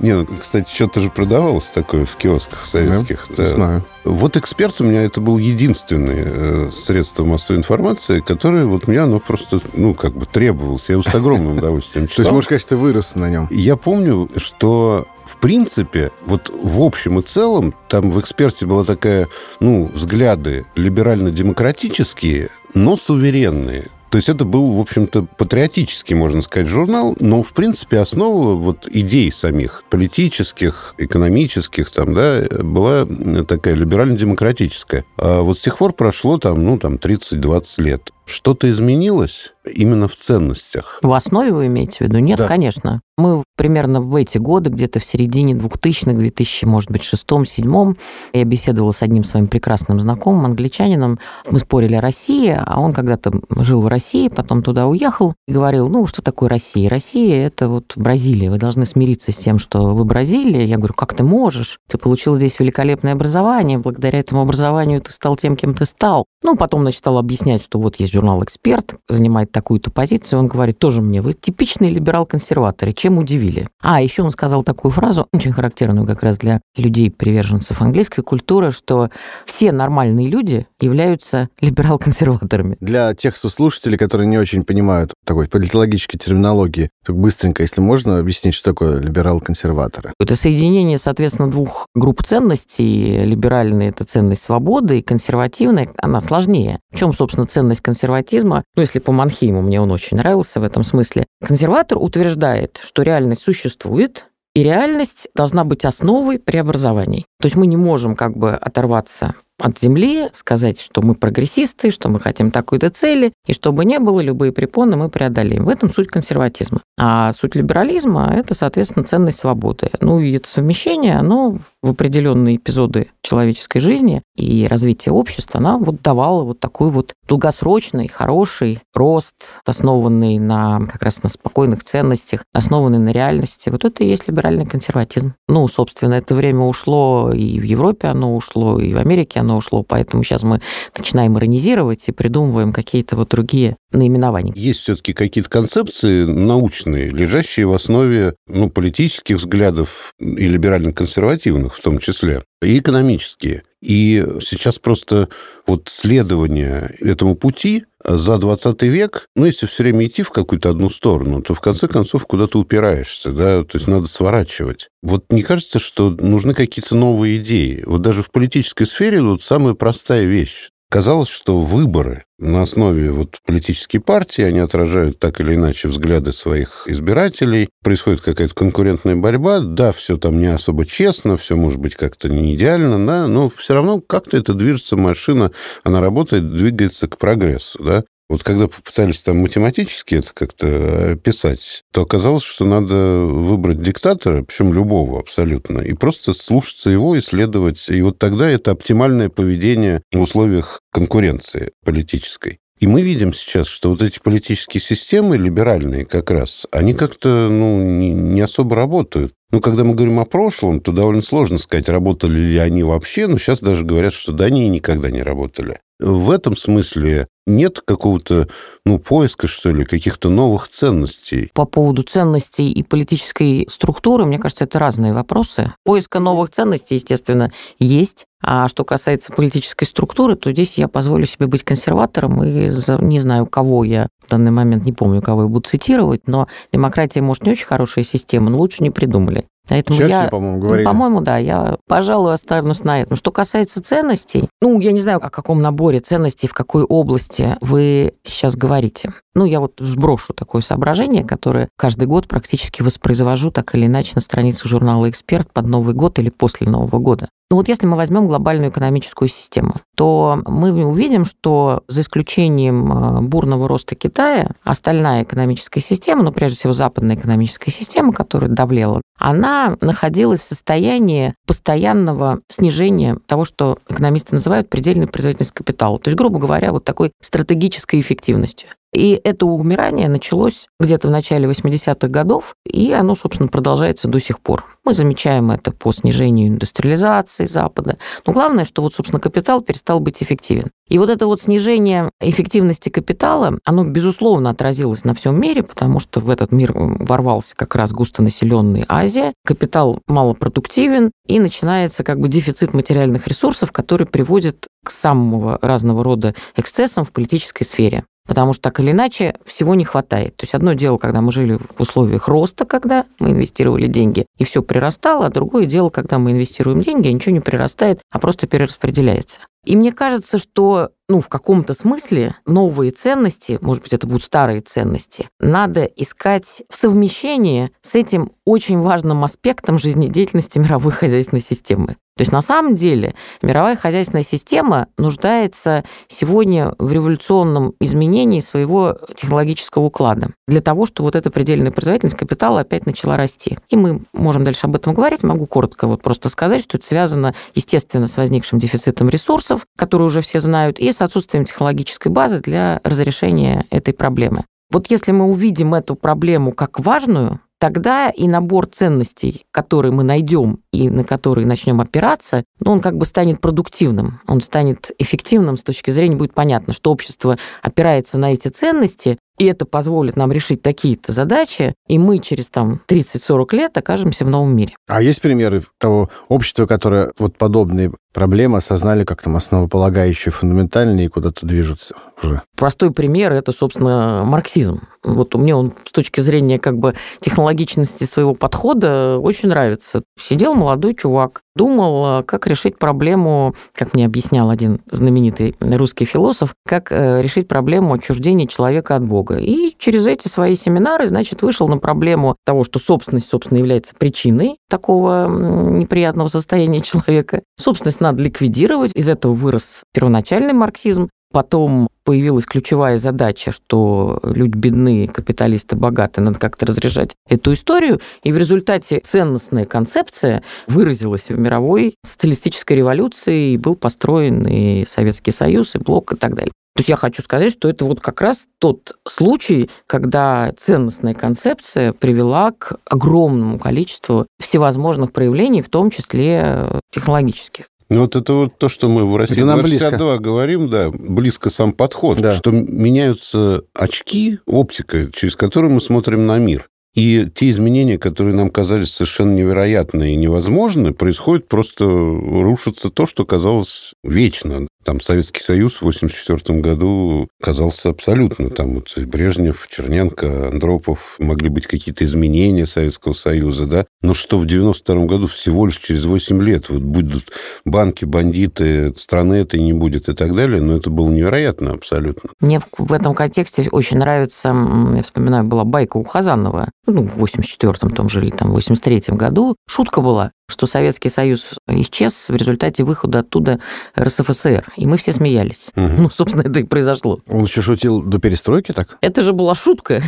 Не, 0.00 0.14
ну, 0.14 0.26
кстати, 0.40 0.68
что-то 0.72 1.00
же 1.00 1.10
продавалось 1.10 1.64
такое 1.64 2.06
в 2.06 2.16
киосках 2.16 2.66
советских. 2.66 3.26
Знаю. 3.36 3.84
Вот 4.06 4.36
эксперт 4.36 4.80
у 4.80 4.84
меня 4.84 5.02
это 5.02 5.20
был 5.20 5.36
единственное 5.36 6.24
э, 6.24 6.70
средство 6.70 7.24
массовой 7.24 7.58
информации, 7.58 8.20
которое 8.20 8.64
вот 8.64 8.86
мне 8.86 9.00
оно 9.00 9.18
просто, 9.18 9.58
ну, 9.72 9.94
как 9.94 10.12
бы 10.12 10.26
требовалось. 10.26 10.88
Я 10.88 10.92
его 10.94 11.02
с 11.02 11.12
огромным 11.12 11.56
удовольствием 11.58 12.06
читал. 12.06 12.16
То 12.16 12.22
есть, 12.22 12.32
можно 12.32 12.46
сказать, 12.46 12.66
ты 12.68 12.76
вырос 12.76 13.16
на 13.16 13.28
нем? 13.28 13.48
Я 13.50 13.76
помню, 13.76 14.30
что 14.36 15.08
в 15.24 15.38
принципе, 15.38 16.12
вот 16.24 16.50
в 16.50 16.80
общем 16.80 17.18
и 17.18 17.22
целом, 17.22 17.74
там 17.88 18.12
в 18.12 18.20
эксперте 18.20 18.64
была 18.64 18.84
такая, 18.84 19.28
ну, 19.58 19.90
взгляды 19.92 20.66
либерально-демократические, 20.76 22.50
но 22.74 22.96
суверенные. 22.96 23.90
То 24.10 24.18
есть 24.18 24.28
это 24.28 24.44
был, 24.44 24.72
в 24.72 24.80
общем-то, 24.80 25.26
патриотический, 25.36 26.14
можно 26.14 26.40
сказать, 26.42 26.68
журнал, 26.68 27.16
но, 27.20 27.42
в 27.42 27.52
принципе, 27.52 27.98
основа 27.98 28.54
вот 28.54 28.88
идей 28.90 29.32
самих, 29.32 29.82
политических, 29.90 30.94
экономических, 30.96 31.90
там, 31.90 32.14
да, 32.14 32.42
была 32.62 33.06
такая 33.44 33.74
либерально-демократическая. 33.74 35.04
А 35.16 35.42
вот 35.42 35.58
с 35.58 35.62
тех 35.62 35.76
пор 35.78 35.92
прошло 35.92 36.38
там, 36.38 36.64
ну, 36.64 36.78
там, 36.78 36.94
30-20 36.94 37.82
лет. 37.82 38.12
Что-то 38.26 38.68
изменилось 38.68 39.52
именно 39.64 40.08
в 40.08 40.16
ценностях? 40.16 40.98
В 41.00 41.12
основе 41.12 41.52
вы 41.52 41.66
имеете 41.66 41.98
в 41.98 42.00
виду? 42.02 42.18
Нет, 42.18 42.38
да. 42.38 42.48
конечно. 42.48 43.00
Мы 43.16 43.44
примерно 43.56 44.02
в 44.02 44.14
эти 44.14 44.36
годы, 44.36 44.68
где-то 44.68 45.00
в 45.00 45.04
середине 45.04 45.54
2000-х, 45.54 46.12
2000, 46.12 46.64
может 46.66 46.90
быть, 46.90 47.02
шестом, 47.02 47.46
седьмом, 47.46 47.96
я 48.34 48.44
беседовала 48.44 48.90
с 48.90 49.00
одним 49.00 49.24
своим 49.24 49.46
прекрасным 49.46 50.00
знакомым, 50.00 50.44
англичанином. 50.44 51.18
Мы 51.48 51.58
спорили 51.60 51.94
о 51.94 52.02
России, 52.02 52.54
а 52.54 52.80
он 52.80 52.92
когда-то 52.92 53.32
жил 53.50 53.80
в 53.80 53.88
России, 53.88 54.28
потом 54.28 54.62
туда 54.62 54.86
уехал 54.86 55.34
и 55.48 55.52
говорил, 55.52 55.88
ну, 55.88 56.06
что 56.06 56.20
такое 56.20 56.50
Россия? 56.50 56.90
Россия– 56.90 57.46
это 57.46 57.68
вот 57.68 57.92
Бразилия. 57.96 58.50
Вы 58.50 58.58
должны 58.58 58.84
смириться 58.84 59.32
с 59.32 59.36
тем, 59.36 59.58
что 59.58 59.94
вы 59.94 60.04
Бразилия. 60.04 60.66
Я 60.66 60.76
говорю, 60.76 60.94
как 60.94 61.14
ты 61.14 61.22
можешь? 61.22 61.78
Ты 61.88 61.96
получил 61.96 62.34
здесь 62.34 62.58
великолепное 62.60 63.14
образование, 63.14 63.78
благодаря 63.78 64.18
этому 64.18 64.42
образованию 64.42 65.00
ты 65.00 65.12
стал 65.12 65.36
тем, 65.36 65.56
кем 65.56 65.74
ты 65.74 65.86
стал. 65.86 66.26
Ну, 66.42 66.56
потом, 66.56 66.90
стал 66.92 67.18
объяснять, 67.18 67.62
что 67.62 67.80
вот 67.80 67.96
есть 67.96 68.12
журнал 68.16 68.42
«Эксперт», 68.42 68.94
занимает 69.08 69.52
такую-то 69.52 69.90
позицию. 69.90 70.40
Он 70.40 70.46
говорит, 70.46 70.78
тоже 70.78 71.02
мне, 71.02 71.20
вы 71.20 71.34
типичные 71.34 71.90
либерал-консерваторы. 71.90 72.92
Чем 72.92 73.18
удивили? 73.18 73.68
А, 73.82 74.00
еще 74.00 74.22
он 74.22 74.30
сказал 74.30 74.62
такую 74.62 74.90
фразу, 74.90 75.26
очень 75.32 75.52
характерную 75.52 76.06
как 76.06 76.22
раз 76.22 76.38
для 76.38 76.60
людей-приверженцев 76.76 77.82
английской 77.82 78.22
культуры, 78.22 78.72
что 78.72 79.10
все 79.44 79.70
нормальные 79.70 80.28
люди 80.28 80.66
являются 80.80 81.50
либерал-консерваторами. 81.60 82.78
Для 82.80 83.14
тех 83.14 83.36
слушателей, 83.36 83.98
которые 83.98 84.28
не 84.28 84.38
очень 84.38 84.64
понимают 84.64 85.12
такой 85.26 85.46
политологической 85.48 86.18
терминологии, 86.18 86.88
так 87.04 87.16
быстренько, 87.16 87.62
если 87.62 87.80
можно, 87.80 88.18
объяснить, 88.18 88.54
что 88.54 88.70
такое 88.70 88.98
либерал-консерваторы? 88.98 90.12
Это 90.18 90.36
соединение, 90.36 90.98
соответственно, 90.98 91.50
двух 91.50 91.86
групп 91.94 92.22
ценностей. 92.22 93.22
Либеральная– 93.24 93.88
это 93.90 94.04
ценность 94.04 94.42
свободы, 94.42 94.98
и 94.98 95.02
консервативная– 95.02 95.88
она 95.98 96.20
сложнее. 96.20 96.80
В 96.92 96.98
чем, 96.98 97.12
собственно, 97.12 97.46
ценность 97.46 97.82
консерватизма? 98.06 98.64
Ну, 98.74 98.82
если 98.82 98.98
по 98.98 99.12
Манхейму, 99.12 99.62
мне 99.62 99.80
он 99.80 99.90
очень 99.90 100.16
нравился 100.16 100.60
в 100.60 100.64
этом 100.64 100.84
смысле. 100.84 101.26
Консерватор 101.44 101.98
утверждает, 101.98 102.80
что 102.82 103.02
реальность 103.02 103.42
существует, 103.42 104.26
и 104.54 104.62
реальность 104.62 105.28
должна 105.34 105.64
быть 105.64 105.84
основой 105.84 106.38
преобразований. 106.38 107.26
То 107.40 107.46
есть 107.46 107.56
мы 107.56 107.66
не 107.66 107.76
можем 107.76 108.16
как 108.16 108.36
бы 108.36 108.52
оторваться 108.54 109.34
от 109.58 109.78
земли, 109.78 110.28
сказать, 110.32 110.80
что 110.80 111.02
мы 111.02 111.14
прогрессисты, 111.14 111.90
что 111.90 112.08
мы 112.08 112.20
хотим 112.20 112.50
такой-то 112.50 112.90
цели, 112.90 113.32
и 113.46 113.52
чтобы 113.52 113.84
не 113.84 113.98
было, 113.98 114.20
любые 114.20 114.52
препоны 114.52 114.96
мы 114.96 115.08
преодолеем. 115.08 115.64
В 115.64 115.68
этом 115.68 115.90
суть 115.90 116.08
консерватизма. 116.08 116.80
А 116.98 117.32
суть 117.32 117.54
либерализма– 117.54 118.32
это, 118.36 118.54
соответственно, 118.54 119.04
ценность 119.04 119.38
свободы. 119.38 119.90
Ну 120.00 120.20
и 120.20 120.32
это 120.32 120.48
совмещение, 120.48 121.18
оно 121.18 121.58
в 121.82 121.90
определенные 121.90 122.56
эпизоды 122.56 123.10
человеческой 123.22 123.80
жизни 123.80 124.22
и 124.36 124.66
развития 124.68 125.10
общества, 125.10 125.60
она 125.60 125.78
вот 125.78 126.02
давала 126.02 126.42
вот 126.42 126.60
такой 126.60 126.90
вот 126.90 127.12
долгосрочный, 127.28 128.08
хороший 128.08 128.80
рост, 128.94 129.60
основанный 129.64 130.38
на 130.38 130.86
как 130.86 131.02
раз 131.02 131.22
на 131.22 131.28
спокойных 131.28 131.84
ценностях, 131.84 132.44
основанный 132.52 132.98
на 132.98 133.10
реальности. 133.10 133.70
Вот 133.70 133.84
это 133.84 134.04
и 134.04 134.08
есть 134.08 134.28
либеральный 134.28 134.66
консерватизм. 134.66 135.34
Ну, 135.48 135.66
собственно, 135.68 136.14
это 136.14 136.34
время 136.34 136.60
ушло 136.60 137.32
и 137.32 137.58
в 137.60 137.64
Европе 137.64 138.08
оно 138.08 138.34
ушло, 138.34 138.80
и 138.80 138.94
в 138.94 138.98
Америке 138.98 139.40
оно 139.46 139.56
ушло, 139.56 139.82
поэтому 139.82 140.22
сейчас 140.22 140.42
мы 140.42 140.60
начинаем 140.96 141.38
иронизировать 141.38 142.08
и 142.08 142.12
придумываем 142.12 142.72
какие-то 142.72 143.16
вот 143.16 143.30
другие 143.30 143.76
наименования. 143.92 144.52
Есть 144.54 144.80
все-таки 144.80 145.12
какие-то 145.12 145.48
концепции 145.48 146.24
научные, 146.24 147.10
лежащие 147.10 147.66
в 147.66 147.72
основе 147.72 148.34
ну, 148.46 148.68
политических 148.68 149.36
взглядов 149.36 150.12
и 150.18 150.46
либерально-консервативных 150.46 151.74
в 151.76 151.82
том 151.82 151.98
числе, 151.98 152.42
и 152.62 152.78
экономические. 152.78 153.62
И 153.80 154.24
сейчас 154.40 154.78
просто 154.78 155.28
вот 155.66 155.84
следование 155.86 156.96
этому 157.00 157.36
пути 157.36 157.84
за 158.06 158.38
20 158.38 158.82
век, 158.82 159.28
ну, 159.34 159.46
если 159.46 159.66
все 159.66 159.82
время 159.82 160.06
идти 160.06 160.22
в 160.22 160.30
какую-то 160.30 160.70
одну 160.70 160.88
сторону, 160.88 161.42
то 161.42 161.54
в 161.54 161.60
конце 161.60 161.88
концов 161.88 162.26
куда-то 162.26 162.58
упираешься, 162.58 163.32
да, 163.32 163.64
то 163.64 163.76
есть 163.76 163.88
надо 163.88 164.06
сворачивать. 164.06 164.88
Вот 165.02 165.24
не 165.30 165.42
кажется, 165.42 165.78
что 165.78 166.10
нужны 166.10 166.54
какие-то 166.54 166.94
новые 166.94 167.38
идеи? 167.38 167.82
Вот 167.86 168.02
даже 168.02 168.22
в 168.22 168.30
политической 168.30 168.86
сфере 168.86 169.20
вот 169.20 169.42
самая 169.42 169.74
простая 169.74 170.24
вещь. 170.24 170.70
Казалось, 170.88 171.28
что 171.28 171.60
выборы 171.60 172.24
на 172.38 172.62
основе 172.62 173.10
вот 173.10 173.38
политической 173.44 173.98
партии, 173.98 174.44
они 174.44 174.60
отражают 174.60 175.18
так 175.18 175.40
или 175.40 175.54
иначе 175.54 175.88
взгляды 175.88 176.30
своих 176.30 176.84
избирателей, 176.86 177.68
происходит 177.82 178.20
какая-то 178.20 178.54
конкурентная 178.54 179.16
борьба, 179.16 179.60
да, 179.60 179.90
все 179.90 180.16
там 180.16 180.40
не 180.40 180.46
особо 180.46 180.86
честно, 180.86 181.36
все 181.36 181.56
может 181.56 181.80
быть 181.80 181.96
как-то 181.96 182.28
не 182.28 182.54
идеально, 182.54 183.04
да, 183.04 183.26
но 183.26 183.50
все 183.50 183.74
равно 183.74 184.00
как-то 184.00 184.36
это 184.36 184.54
движется 184.54 184.96
машина, 184.96 185.50
она 185.82 186.00
работает, 186.00 186.54
двигается 186.54 187.08
к 187.08 187.18
прогрессу, 187.18 187.82
да. 187.82 188.04
Вот 188.28 188.42
когда 188.42 188.66
попытались 188.66 189.22
там 189.22 189.38
математически 189.38 190.16
это 190.16 190.32
как-то 190.34 191.12
описать, 191.12 191.82
то 191.92 192.02
оказалось, 192.02 192.42
что 192.42 192.64
надо 192.64 192.94
выбрать 193.24 193.80
диктатора, 193.80 194.42
причем 194.42 194.72
любого 194.72 195.20
абсолютно, 195.20 195.80
и 195.80 195.92
просто 195.92 196.32
слушаться 196.32 196.90
его, 196.90 197.16
исследовать. 197.18 197.88
И 197.88 198.02
вот 198.02 198.18
тогда 198.18 198.50
это 198.50 198.72
оптимальное 198.72 199.28
поведение 199.28 200.02
в 200.12 200.20
условиях 200.20 200.80
конкуренции 200.92 201.70
политической. 201.84 202.58
И 202.78 202.86
мы 202.86 203.00
видим 203.00 203.32
сейчас, 203.32 203.68
что 203.68 203.88
вот 203.88 204.02
эти 204.02 204.18
политические 204.18 204.82
системы 204.82 205.38
либеральные 205.38 206.04
как 206.04 206.30
раз, 206.30 206.66
они 206.70 206.92
как-то 206.92 207.48
ну, 207.50 207.82
не, 207.82 208.10
не 208.10 208.40
особо 208.42 208.76
работают. 208.76 209.32
Ну, 209.50 209.60
когда 209.60 209.84
мы 209.84 209.94
говорим 209.94 210.20
о 210.20 210.26
прошлом, 210.26 210.80
то 210.80 210.92
довольно 210.92 211.22
сложно 211.22 211.56
сказать, 211.56 211.88
работали 211.88 212.38
ли 212.38 212.58
они 212.58 212.82
вообще, 212.82 213.28
но 213.28 213.38
сейчас 213.38 213.60
даже 213.60 213.84
говорят, 213.84 214.12
что 214.12 214.32
да, 214.32 214.46
они 214.46 214.68
никогда 214.68 215.10
не 215.10 215.22
работали. 215.22 215.78
В 215.98 216.30
этом 216.30 216.56
смысле 216.56 217.28
нет 217.46 217.80
какого-то, 217.80 218.48
ну, 218.84 218.98
поиска, 218.98 219.46
что 219.46 219.70
ли, 219.70 219.84
каких-то 219.84 220.28
новых 220.28 220.68
ценностей? 220.68 221.50
По 221.54 221.64
поводу 221.64 222.02
ценностей 222.02 222.70
и 222.70 222.82
политической 222.82 223.66
структуры, 223.70 224.26
мне 224.26 224.38
кажется, 224.38 224.64
это 224.64 224.78
разные 224.78 225.14
вопросы. 225.14 225.72
Поиска 225.84 226.18
новых 226.18 226.50
ценностей, 226.50 226.96
естественно, 226.96 227.50
есть. 227.78 228.26
А 228.42 228.68
что 228.68 228.84
касается 228.84 229.32
политической 229.32 229.84
структуры, 229.84 230.36
то 230.36 230.52
здесь 230.52 230.76
я 230.76 230.88
позволю 230.88 231.26
себе 231.26 231.46
быть 231.46 231.62
консерватором 231.62 232.44
и 232.44 232.70
не 233.00 233.18
знаю, 233.20 233.46
кого 233.46 233.82
я 233.84 234.08
в 234.24 234.30
данный 234.30 234.50
момент 234.50 234.84
не 234.84 234.92
помню, 234.92 235.22
кого 235.22 235.42
я 235.42 235.48
буду 235.48 235.68
цитировать, 235.68 236.26
но 236.26 236.46
демократия, 236.72 237.22
может, 237.22 237.44
не 237.44 237.52
очень 237.52 237.66
хорошая 237.66 238.04
система, 238.04 238.50
но 238.50 238.58
лучше 238.58 238.82
не 238.82 238.90
придумали. 238.90 239.46
Поэтому 239.68 239.98
Черчилль, 239.98 240.22
я, 240.24 240.28
по-моему, 240.28 240.60
говорили. 240.60 240.84
По-моему, 240.84 241.20
да, 241.20 241.38
я, 241.38 241.76
пожалуй, 241.88 242.32
останусь 242.32 242.84
на 242.84 243.00
этом. 243.00 243.16
Что 243.16 243.32
касается 243.32 243.82
ценностей, 243.82 244.48
ну, 244.60 244.78
я 244.80 244.92
не 244.92 245.00
знаю, 245.00 245.18
о 245.22 245.30
каком 245.30 245.60
наборе 245.60 246.00
ценностей, 246.00 246.46
в 246.48 246.54
какой 246.54 246.84
области 246.84 247.56
вы 247.60 248.14
сейчас 248.22 248.56
говорите. 248.56 249.12
Ну, 249.34 249.44
я 249.44 249.60
вот 249.60 249.74
сброшу 249.78 250.32
такое 250.32 250.62
соображение, 250.62 251.24
которое 251.24 251.68
каждый 251.76 252.06
год 252.06 252.28
практически 252.28 252.82
воспроизвожу 252.82 253.50
так 253.50 253.74
или 253.74 253.86
иначе 253.86 254.12
на 254.14 254.20
странице 254.20 254.68
журнала 254.68 255.10
«Эксперт» 255.10 255.52
под 255.52 255.66
Новый 255.66 255.94
год 255.94 256.18
или 256.18 256.30
после 256.30 256.68
Нового 256.68 256.98
года. 256.98 257.28
Ну 257.48 257.56
вот 257.56 257.68
если 257.68 257.86
мы 257.86 257.96
возьмем 257.96 258.26
глобальную 258.26 258.70
экономическую 258.70 259.28
систему, 259.28 259.74
то 259.94 260.42
мы 260.46 260.84
увидим, 260.84 261.24
что 261.24 261.84
за 261.86 262.00
исключением 262.00 262.92
э, 262.92 263.20
бурного 263.22 263.68
роста 263.68 263.94
Китая, 263.94 264.50
остальная 264.64 265.22
экономическая 265.22 265.80
система, 265.80 266.24
ну 266.24 266.32
прежде 266.32 266.56
всего 266.56 266.72
западная 266.72 267.14
экономическая 267.14 267.70
система, 267.70 268.12
которая 268.12 268.50
давлела, 268.50 269.00
она 269.16 269.76
находилась 269.80 270.40
в 270.40 270.44
состоянии 270.44 271.34
постоянного 271.46 272.40
снижения 272.48 273.16
того, 273.26 273.44
что 273.44 273.78
экономисты 273.88 274.34
называют 274.34 274.68
предельной 274.68 275.06
производительность 275.06 275.52
капитала. 275.52 276.00
То 276.00 276.08
есть, 276.08 276.18
грубо 276.18 276.40
говоря, 276.40 276.72
вот 276.72 276.82
такой 276.82 277.12
стратегической 277.22 278.00
эффективностью. 278.00 278.70
И 278.96 279.20
это 279.24 279.44
умирание 279.44 280.08
началось 280.08 280.68
где-то 280.80 281.08
в 281.08 281.10
начале 281.10 281.46
80-х 281.46 282.08
годов, 282.08 282.54
и 282.64 282.92
оно, 282.92 283.14
собственно, 283.14 283.50
продолжается 283.50 284.08
до 284.08 284.18
сих 284.18 284.40
пор. 284.40 284.64
Мы 284.86 284.94
замечаем 284.94 285.50
это 285.50 285.70
по 285.70 285.92
снижению 285.92 286.48
индустриализации 286.48 287.44
Запада. 287.44 287.98
Но 288.26 288.32
главное, 288.32 288.64
что 288.64 288.80
вот, 288.80 288.94
собственно, 288.94 289.20
капитал 289.20 289.60
перестал 289.60 290.00
быть 290.00 290.22
эффективен. 290.22 290.70
И 290.88 290.96
вот 290.98 291.10
это 291.10 291.26
вот 291.26 291.42
снижение 291.42 292.08
эффективности 292.22 292.88
капитала, 292.88 293.58
оно, 293.66 293.84
безусловно, 293.84 294.48
отразилось 294.48 295.04
на 295.04 295.12
всем 295.12 295.38
мире, 295.38 295.62
потому 295.62 296.00
что 296.00 296.20
в 296.20 296.30
этот 296.30 296.50
мир 296.50 296.72
ворвался 296.74 297.54
как 297.54 297.74
раз 297.74 297.92
густонаселенный 297.92 298.86
Азия, 298.88 299.34
капитал 299.44 300.00
малопродуктивен, 300.06 301.10
и 301.26 301.38
начинается 301.38 302.02
как 302.02 302.18
бы 302.18 302.28
дефицит 302.30 302.72
материальных 302.72 303.28
ресурсов, 303.28 303.72
который 303.72 304.06
приводит 304.06 304.68
к 304.82 304.90
самого 304.90 305.58
разного 305.60 306.02
рода 306.02 306.34
эксцессам 306.56 307.04
в 307.04 307.12
политической 307.12 307.64
сфере. 307.64 308.04
Потому 308.26 308.52
что 308.52 308.62
так 308.62 308.80
или 308.80 308.90
иначе 308.90 309.34
всего 309.44 309.74
не 309.74 309.84
хватает. 309.84 310.36
То 310.36 310.44
есть 310.44 310.54
одно 310.54 310.72
дело, 310.72 310.98
когда 310.98 311.20
мы 311.20 311.32
жили 311.32 311.58
в 311.76 311.80
условиях 311.80 312.28
роста, 312.28 312.64
когда 312.64 313.04
мы 313.18 313.30
инвестировали 313.30 313.86
деньги, 313.86 314.26
и 314.38 314.44
все 314.44 314.62
прирастало, 314.62 315.26
а 315.26 315.30
другое 315.30 315.66
дело, 315.66 315.88
когда 315.88 316.18
мы 316.18 316.32
инвестируем 316.32 316.82
деньги, 316.82 317.08
а 317.08 317.12
ничего 317.12 317.32
не 317.32 317.40
прирастает, 317.40 318.00
а 318.10 318.18
просто 318.18 318.46
перераспределяется. 318.46 319.40
И 319.66 319.76
мне 319.76 319.92
кажется, 319.92 320.38
что 320.38 320.90
ну, 321.08 321.20
в 321.20 321.28
каком-то 321.28 321.74
смысле 321.74 322.34
новые 322.46 322.92
ценности, 322.92 323.58
может 323.60 323.82
быть, 323.82 323.92
это 323.92 324.06
будут 324.06 324.22
старые 324.22 324.60
ценности, 324.60 325.28
надо 325.40 325.84
искать 325.84 326.62
в 326.70 326.76
совмещении 326.76 327.72
с 327.80 327.96
этим 327.96 328.30
очень 328.44 328.78
важным 328.78 329.24
аспектом 329.24 329.78
жизнедеятельности 329.78 330.58
мировой 330.60 330.92
хозяйственной 330.92 331.42
системы. 331.42 331.96
То 332.16 332.22
есть 332.22 332.32
на 332.32 332.40
самом 332.40 332.76
деле 332.76 333.14
мировая 333.42 333.76
хозяйственная 333.76 334.22
система 334.22 334.86
нуждается 334.96 335.84
сегодня 336.08 336.74
в 336.78 336.90
революционном 336.90 337.74
изменении 337.78 338.40
своего 338.40 338.96
технологического 339.14 339.84
уклада 339.84 340.30
для 340.48 340.62
того, 340.62 340.86
чтобы 340.86 341.08
вот 341.08 341.16
эта 341.16 341.30
предельная 341.30 341.70
производительность 341.70 342.16
капитала 342.16 342.60
опять 342.60 342.86
начала 342.86 343.18
расти. 343.18 343.58
И 343.68 343.76
мы 343.76 344.00
можем 344.14 344.44
дальше 344.44 344.66
об 344.66 344.74
этом 344.74 344.94
говорить. 344.94 345.22
Могу 345.22 345.44
коротко 345.44 345.86
вот 345.86 346.02
просто 346.02 346.30
сказать, 346.30 346.62
что 346.62 346.78
это 346.78 346.86
связано, 346.86 347.34
естественно, 347.54 348.06
с 348.06 348.16
возникшим 348.16 348.58
дефицитом 348.58 349.10
ресурсов, 349.10 349.66
которые 349.76 350.06
уже 350.06 350.22
все 350.22 350.40
знают, 350.40 350.78
и 350.78 350.92
с 350.92 351.02
отсутствием 351.02 351.44
технологической 351.44 352.10
базы 352.10 352.40
для 352.40 352.80
разрешения 352.82 353.66
этой 353.70 353.92
проблемы. 353.92 354.44
Вот 354.70 354.90
если 354.90 355.12
мы 355.12 355.26
увидим 355.26 355.74
эту 355.74 355.94
проблему 355.94 356.52
как 356.52 356.80
важную, 356.80 357.40
тогда 357.66 358.10
и 358.10 358.28
набор 358.28 358.66
ценностей, 358.66 359.44
которые 359.50 359.90
мы 359.90 360.04
найдем 360.04 360.60
и 360.70 360.88
на 360.88 361.02
которые 361.02 361.48
начнем 361.48 361.80
опираться, 361.80 362.44
ну, 362.60 362.70
он 362.70 362.80
как 362.80 362.96
бы 362.96 363.04
станет 363.04 363.40
продуктивным, 363.40 364.20
он 364.28 364.40
станет 364.40 364.92
эффективным 364.98 365.56
с 365.56 365.64
точки 365.64 365.90
зрения, 365.90 366.14
будет 366.14 366.32
понятно, 366.32 366.72
что 366.72 366.92
общество 366.92 367.38
опирается 367.62 368.18
на 368.18 368.32
эти 368.32 368.46
ценности, 368.46 369.18
и 369.38 369.46
это 369.46 369.66
позволит 369.66 370.14
нам 370.14 370.30
решить 370.30 370.62
такие-то 370.62 371.10
задачи, 371.10 371.74
и 371.88 371.98
мы 371.98 372.20
через 372.20 372.50
там 372.50 372.80
30-40 372.86 373.56
лет 373.56 373.76
окажемся 373.76 374.24
в 374.24 374.30
новом 374.30 374.54
мире. 374.54 374.76
А 374.86 375.02
есть 375.02 375.20
примеры 375.20 375.64
того 375.78 376.08
общества, 376.28 376.66
которое 376.66 377.12
вот 377.18 377.36
подобные 377.36 377.92
проблемы 378.16 378.56
осознали 378.56 379.04
как 379.04 379.20
там 379.20 379.36
основополагающие, 379.36 380.32
фундаментальные 380.32 381.04
и 381.04 381.08
куда-то 381.08 381.44
движутся 381.44 381.96
уже? 382.22 382.40
Простой 382.56 382.90
пример– 382.90 383.30
это, 383.34 383.52
собственно, 383.52 384.22
марксизм. 384.24 384.80
Вот 385.04 385.34
мне 385.34 385.54
он 385.54 385.74
с 385.84 385.92
точки 385.92 386.20
зрения 386.20 386.58
как 386.58 386.78
бы 386.78 386.94
технологичности 387.20 388.04
своего 388.04 388.34
подхода 388.34 389.18
очень 389.18 389.50
нравится. 389.50 390.02
Сидел 390.18 390.54
молодой 390.54 390.94
чувак, 390.94 391.42
думал, 391.54 392.24
как 392.24 392.46
решить 392.46 392.78
проблему, 392.78 393.54
как 393.72 393.94
мне 393.94 394.06
объяснял 394.06 394.50
один 394.50 394.80
знаменитый 394.90 395.54
русский 395.60 396.06
философ, 396.06 396.54
как 396.66 396.90
э, 396.90 397.22
решить 397.22 397.48
проблему 397.48 397.94
отчуждения 397.94 398.46
человека 398.46 398.96
от 398.96 399.04
Бога. 399.04 399.36
И 399.36 399.74
через 399.78 400.06
эти 400.06 400.26
свои 400.26 400.56
семинары, 400.56 401.06
значит, 401.06 401.42
вышел 401.42 401.68
на 401.68 401.78
проблему 401.78 402.36
того, 402.44 402.64
что 402.64 402.78
собственность, 402.78 403.28
собственно, 403.28 403.58
является 403.58 403.94
причиной 403.94 404.56
такого 404.68 405.28
неприятного 405.28 406.28
состояния 406.28 406.80
человека. 406.82 407.42
Собственность 407.58 408.00
надо 408.06 408.22
ликвидировать. 408.22 408.92
Из 408.94 409.08
этого 409.08 409.34
вырос 409.34 409.84
первоначальный 409.92 410.52
марксизм. 410.52 411.08
Потом 411.32 411.88
появилась 412.04 412.46
ключевая 412.46 412.98
задача, 412.98 413.50
что 413.52 414.20
люди 414.22 414.56
бедные, 414.56 415.08
капиталисты 415.08 415.74
богатые, 415.74 416.24
надо 416.24 416.38
как-то 416.38 416.64
разрешать 416.64 417.10
эту 417.28 417.52
историю. 417.52 418.00
И 418.22 418.32
в 418.32 418.38
результате 418.38 419.00
ценностная 419.00 419.66
концепция 419.66 420.42
выразилась 420.68 421.28
в 421.28 421.38
мировой 421.38 421.96
социалистической 422.06 422.76
революции, 422.76 423.52
и 423.52 423.58
был 423.58 423.74
построен 423.74 424.46
и 424.46 424.86
Советский 424.86 425.32
Союз, 425.32 425.74
и 425.74 425.78
Блок, 425.78 426.12
и 426.12 426.16
так 426.16 426.36
далее. 426.36 426.52
То 426.76 426.80
есть 426.80 426.90
я 426.90 426.96
хочу 426.96 427.22
сказать, 427.22 427.50
что 427.50 427.68
это 427.68 427.86
вот 427.86 428.00
как 428.00 428.20
раз 428.20 428.46
тот 428.58 428.96
случай, 429.08 429.70
когда 429.86 430.52
ценностная 430.56 431.14
концепция 431.14 431.92
привела 431.92 432.52
к 432.52 432.76
огромному 432.84 433.58
количеству 433.58 434.26
всевозможных 434.38 435.12
проявлений, 435.12 435.62
в 435.62 435.70
том 435.70 435.90
числе 435.90 436.80
технологических. 436.92 437.66
Ну, 437.88 438.00
вот 438.00 438.16
это 438.16 438.32
вот 438.32 438.58
то, 438.58 438.68
что 438.68 438.88
мы 438.88 439.08
в 439.08 439.16
России 439.16 439.36
это 439.36 439.44
262 439.44 439.98
близко. 439.98 440.22
говорим, 440.22 440.68
да, 440.68 440.90
близко 440.90 441.50
сам 441.50 441.72
подход, 441.72 442.18
да. 442.18 442.32
что 442.32 442.50
меняются 442.50 443.62
очки, 443.74 444.40
оптика, 444.46 445.10
через 445.12 445.36
которые 445.36 445.72
мы 445.72 445.80
смотрим 445.80 446.26
на 446.26 446.38
мир. 446.38 446.68
И 446.96 447.28
те 447.34 447.50
изменения, 447.50 447.98
которые 447.98 448.34
нам 448.34 448.48
казались 448.48 448.90
совершенно 448.90 449.34
невероятны 449.34 450.14
и 450.14 450.16
невозможны, 450.16 450.94
происходят 450.94 451.46
просто 451.46 451.84
рушится 451.84 452.88
то, 452.88 453.04
что 453.04 453.26
казалось 453.26 453.92
вечно. 454.02 454.66
Там 454.82 455.00
Советский 455.00 455.42
Союз 455.42 455.74
в 455.74 455.82
1984 455.82 456.60
году 456.60 457.28
казался 457.42 457.90
абсолютно. 457.90 458.50
Там 458.50 458.74
вот 458.74 458.96
Брежнев, 458.98 459.66
Черненко, 459.68 460.48
Андропов, 460.48 461.16
могли 461.18 461.48
быть 461.48 461.66
какие-то 461.66 462.04
изменения 462.04 462.66
Советского 462.66 463.12
Союза, 463.12 463.66
да. 463.66 463.86
Но 464.00 464.14
что 464.14 464.38
в 464.38 464.44
1992 464.44 465.06
году 465.06 465.26
всего 465.26 465.66
лишь 465.66 465.78
через 465.78 466.06
8 466.06 466.40
лет 466.40 466.68
вот 466.68 466.82
будут 466.82 467.32
банки, 467.64 468.04
бандиты, 468.04 468.94
страны 468.96 469.34
этой 469.34 469.60
не 469.60 469.72
будет 469.72 470.08
и 470.08 470.14
так 470.14 470.34
далее, 470.34 470.62
но 470.62 470.76
это 470.76 470.88
было 470.88 471.10
невероятно 471.10 471.72
абсолютно. 471.72 472.30
Мне 472.40 472.60
в 472.78 472.92
этом 472.92 473.14
контексте 473.14 473.68
очень 473.72 473.98
нравится, 473.98 474.54
я 474.94 475.02
вспоминаю, 475.02 475.44
была 475.44 475.64
байка 475.64 475.96
у 475.96 476.04
Хазанова, 476.04 476.70
ну, 476.86 477.08
в 477.08 477.22
84-м 477.22 477.90
том 477.90 478.08
же 478.08 478.20
или 478.20 478.30
там 478.30 478.52
в 478.52 478.56
83-м 478.56 479.16
году. 479.16 479.56
Шутка 479.68 480.00
была. 480.00 480.32
Что 480.48 480.66
Советский 480.66 481.08
Союз 481.08 481.54
исчез 481.68 482.28
в 482.28 482.36
результате 482.36 482.84
выхода 482.84 483.20
оттуда 483.20 483.58
РСФСР. 483.98 484.64
И 484.76 484.86
мы 484.86 484.96
все 484.96 485.12
смеялись. 485.12 485.70
Угу. 485.76 485.90
Ну, 485.98 486.10
собственно, 486.10 486.42
это 486.42 486.60
и 486.60 486.64
произошло. 486.64 487.20
Он 487.28 487.44
еще 487.44 487.62
шутил 487.62 488.02
до 488.02 488.18
перестройки 488.18 488.72
так? 488.72 488.98
Это 489.00 489.22
же 489.22 489.32
была 489.32 489.54
шутка. 489.54 490.02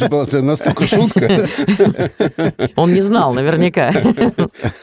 Это 0.00 0.42
настолько 0.42 0.86
шутка. 0.86 1.48
Он 2.76 2.92
не 2.94 3.00
знал, 3.00 3.34
наверняка. 3.34 3.92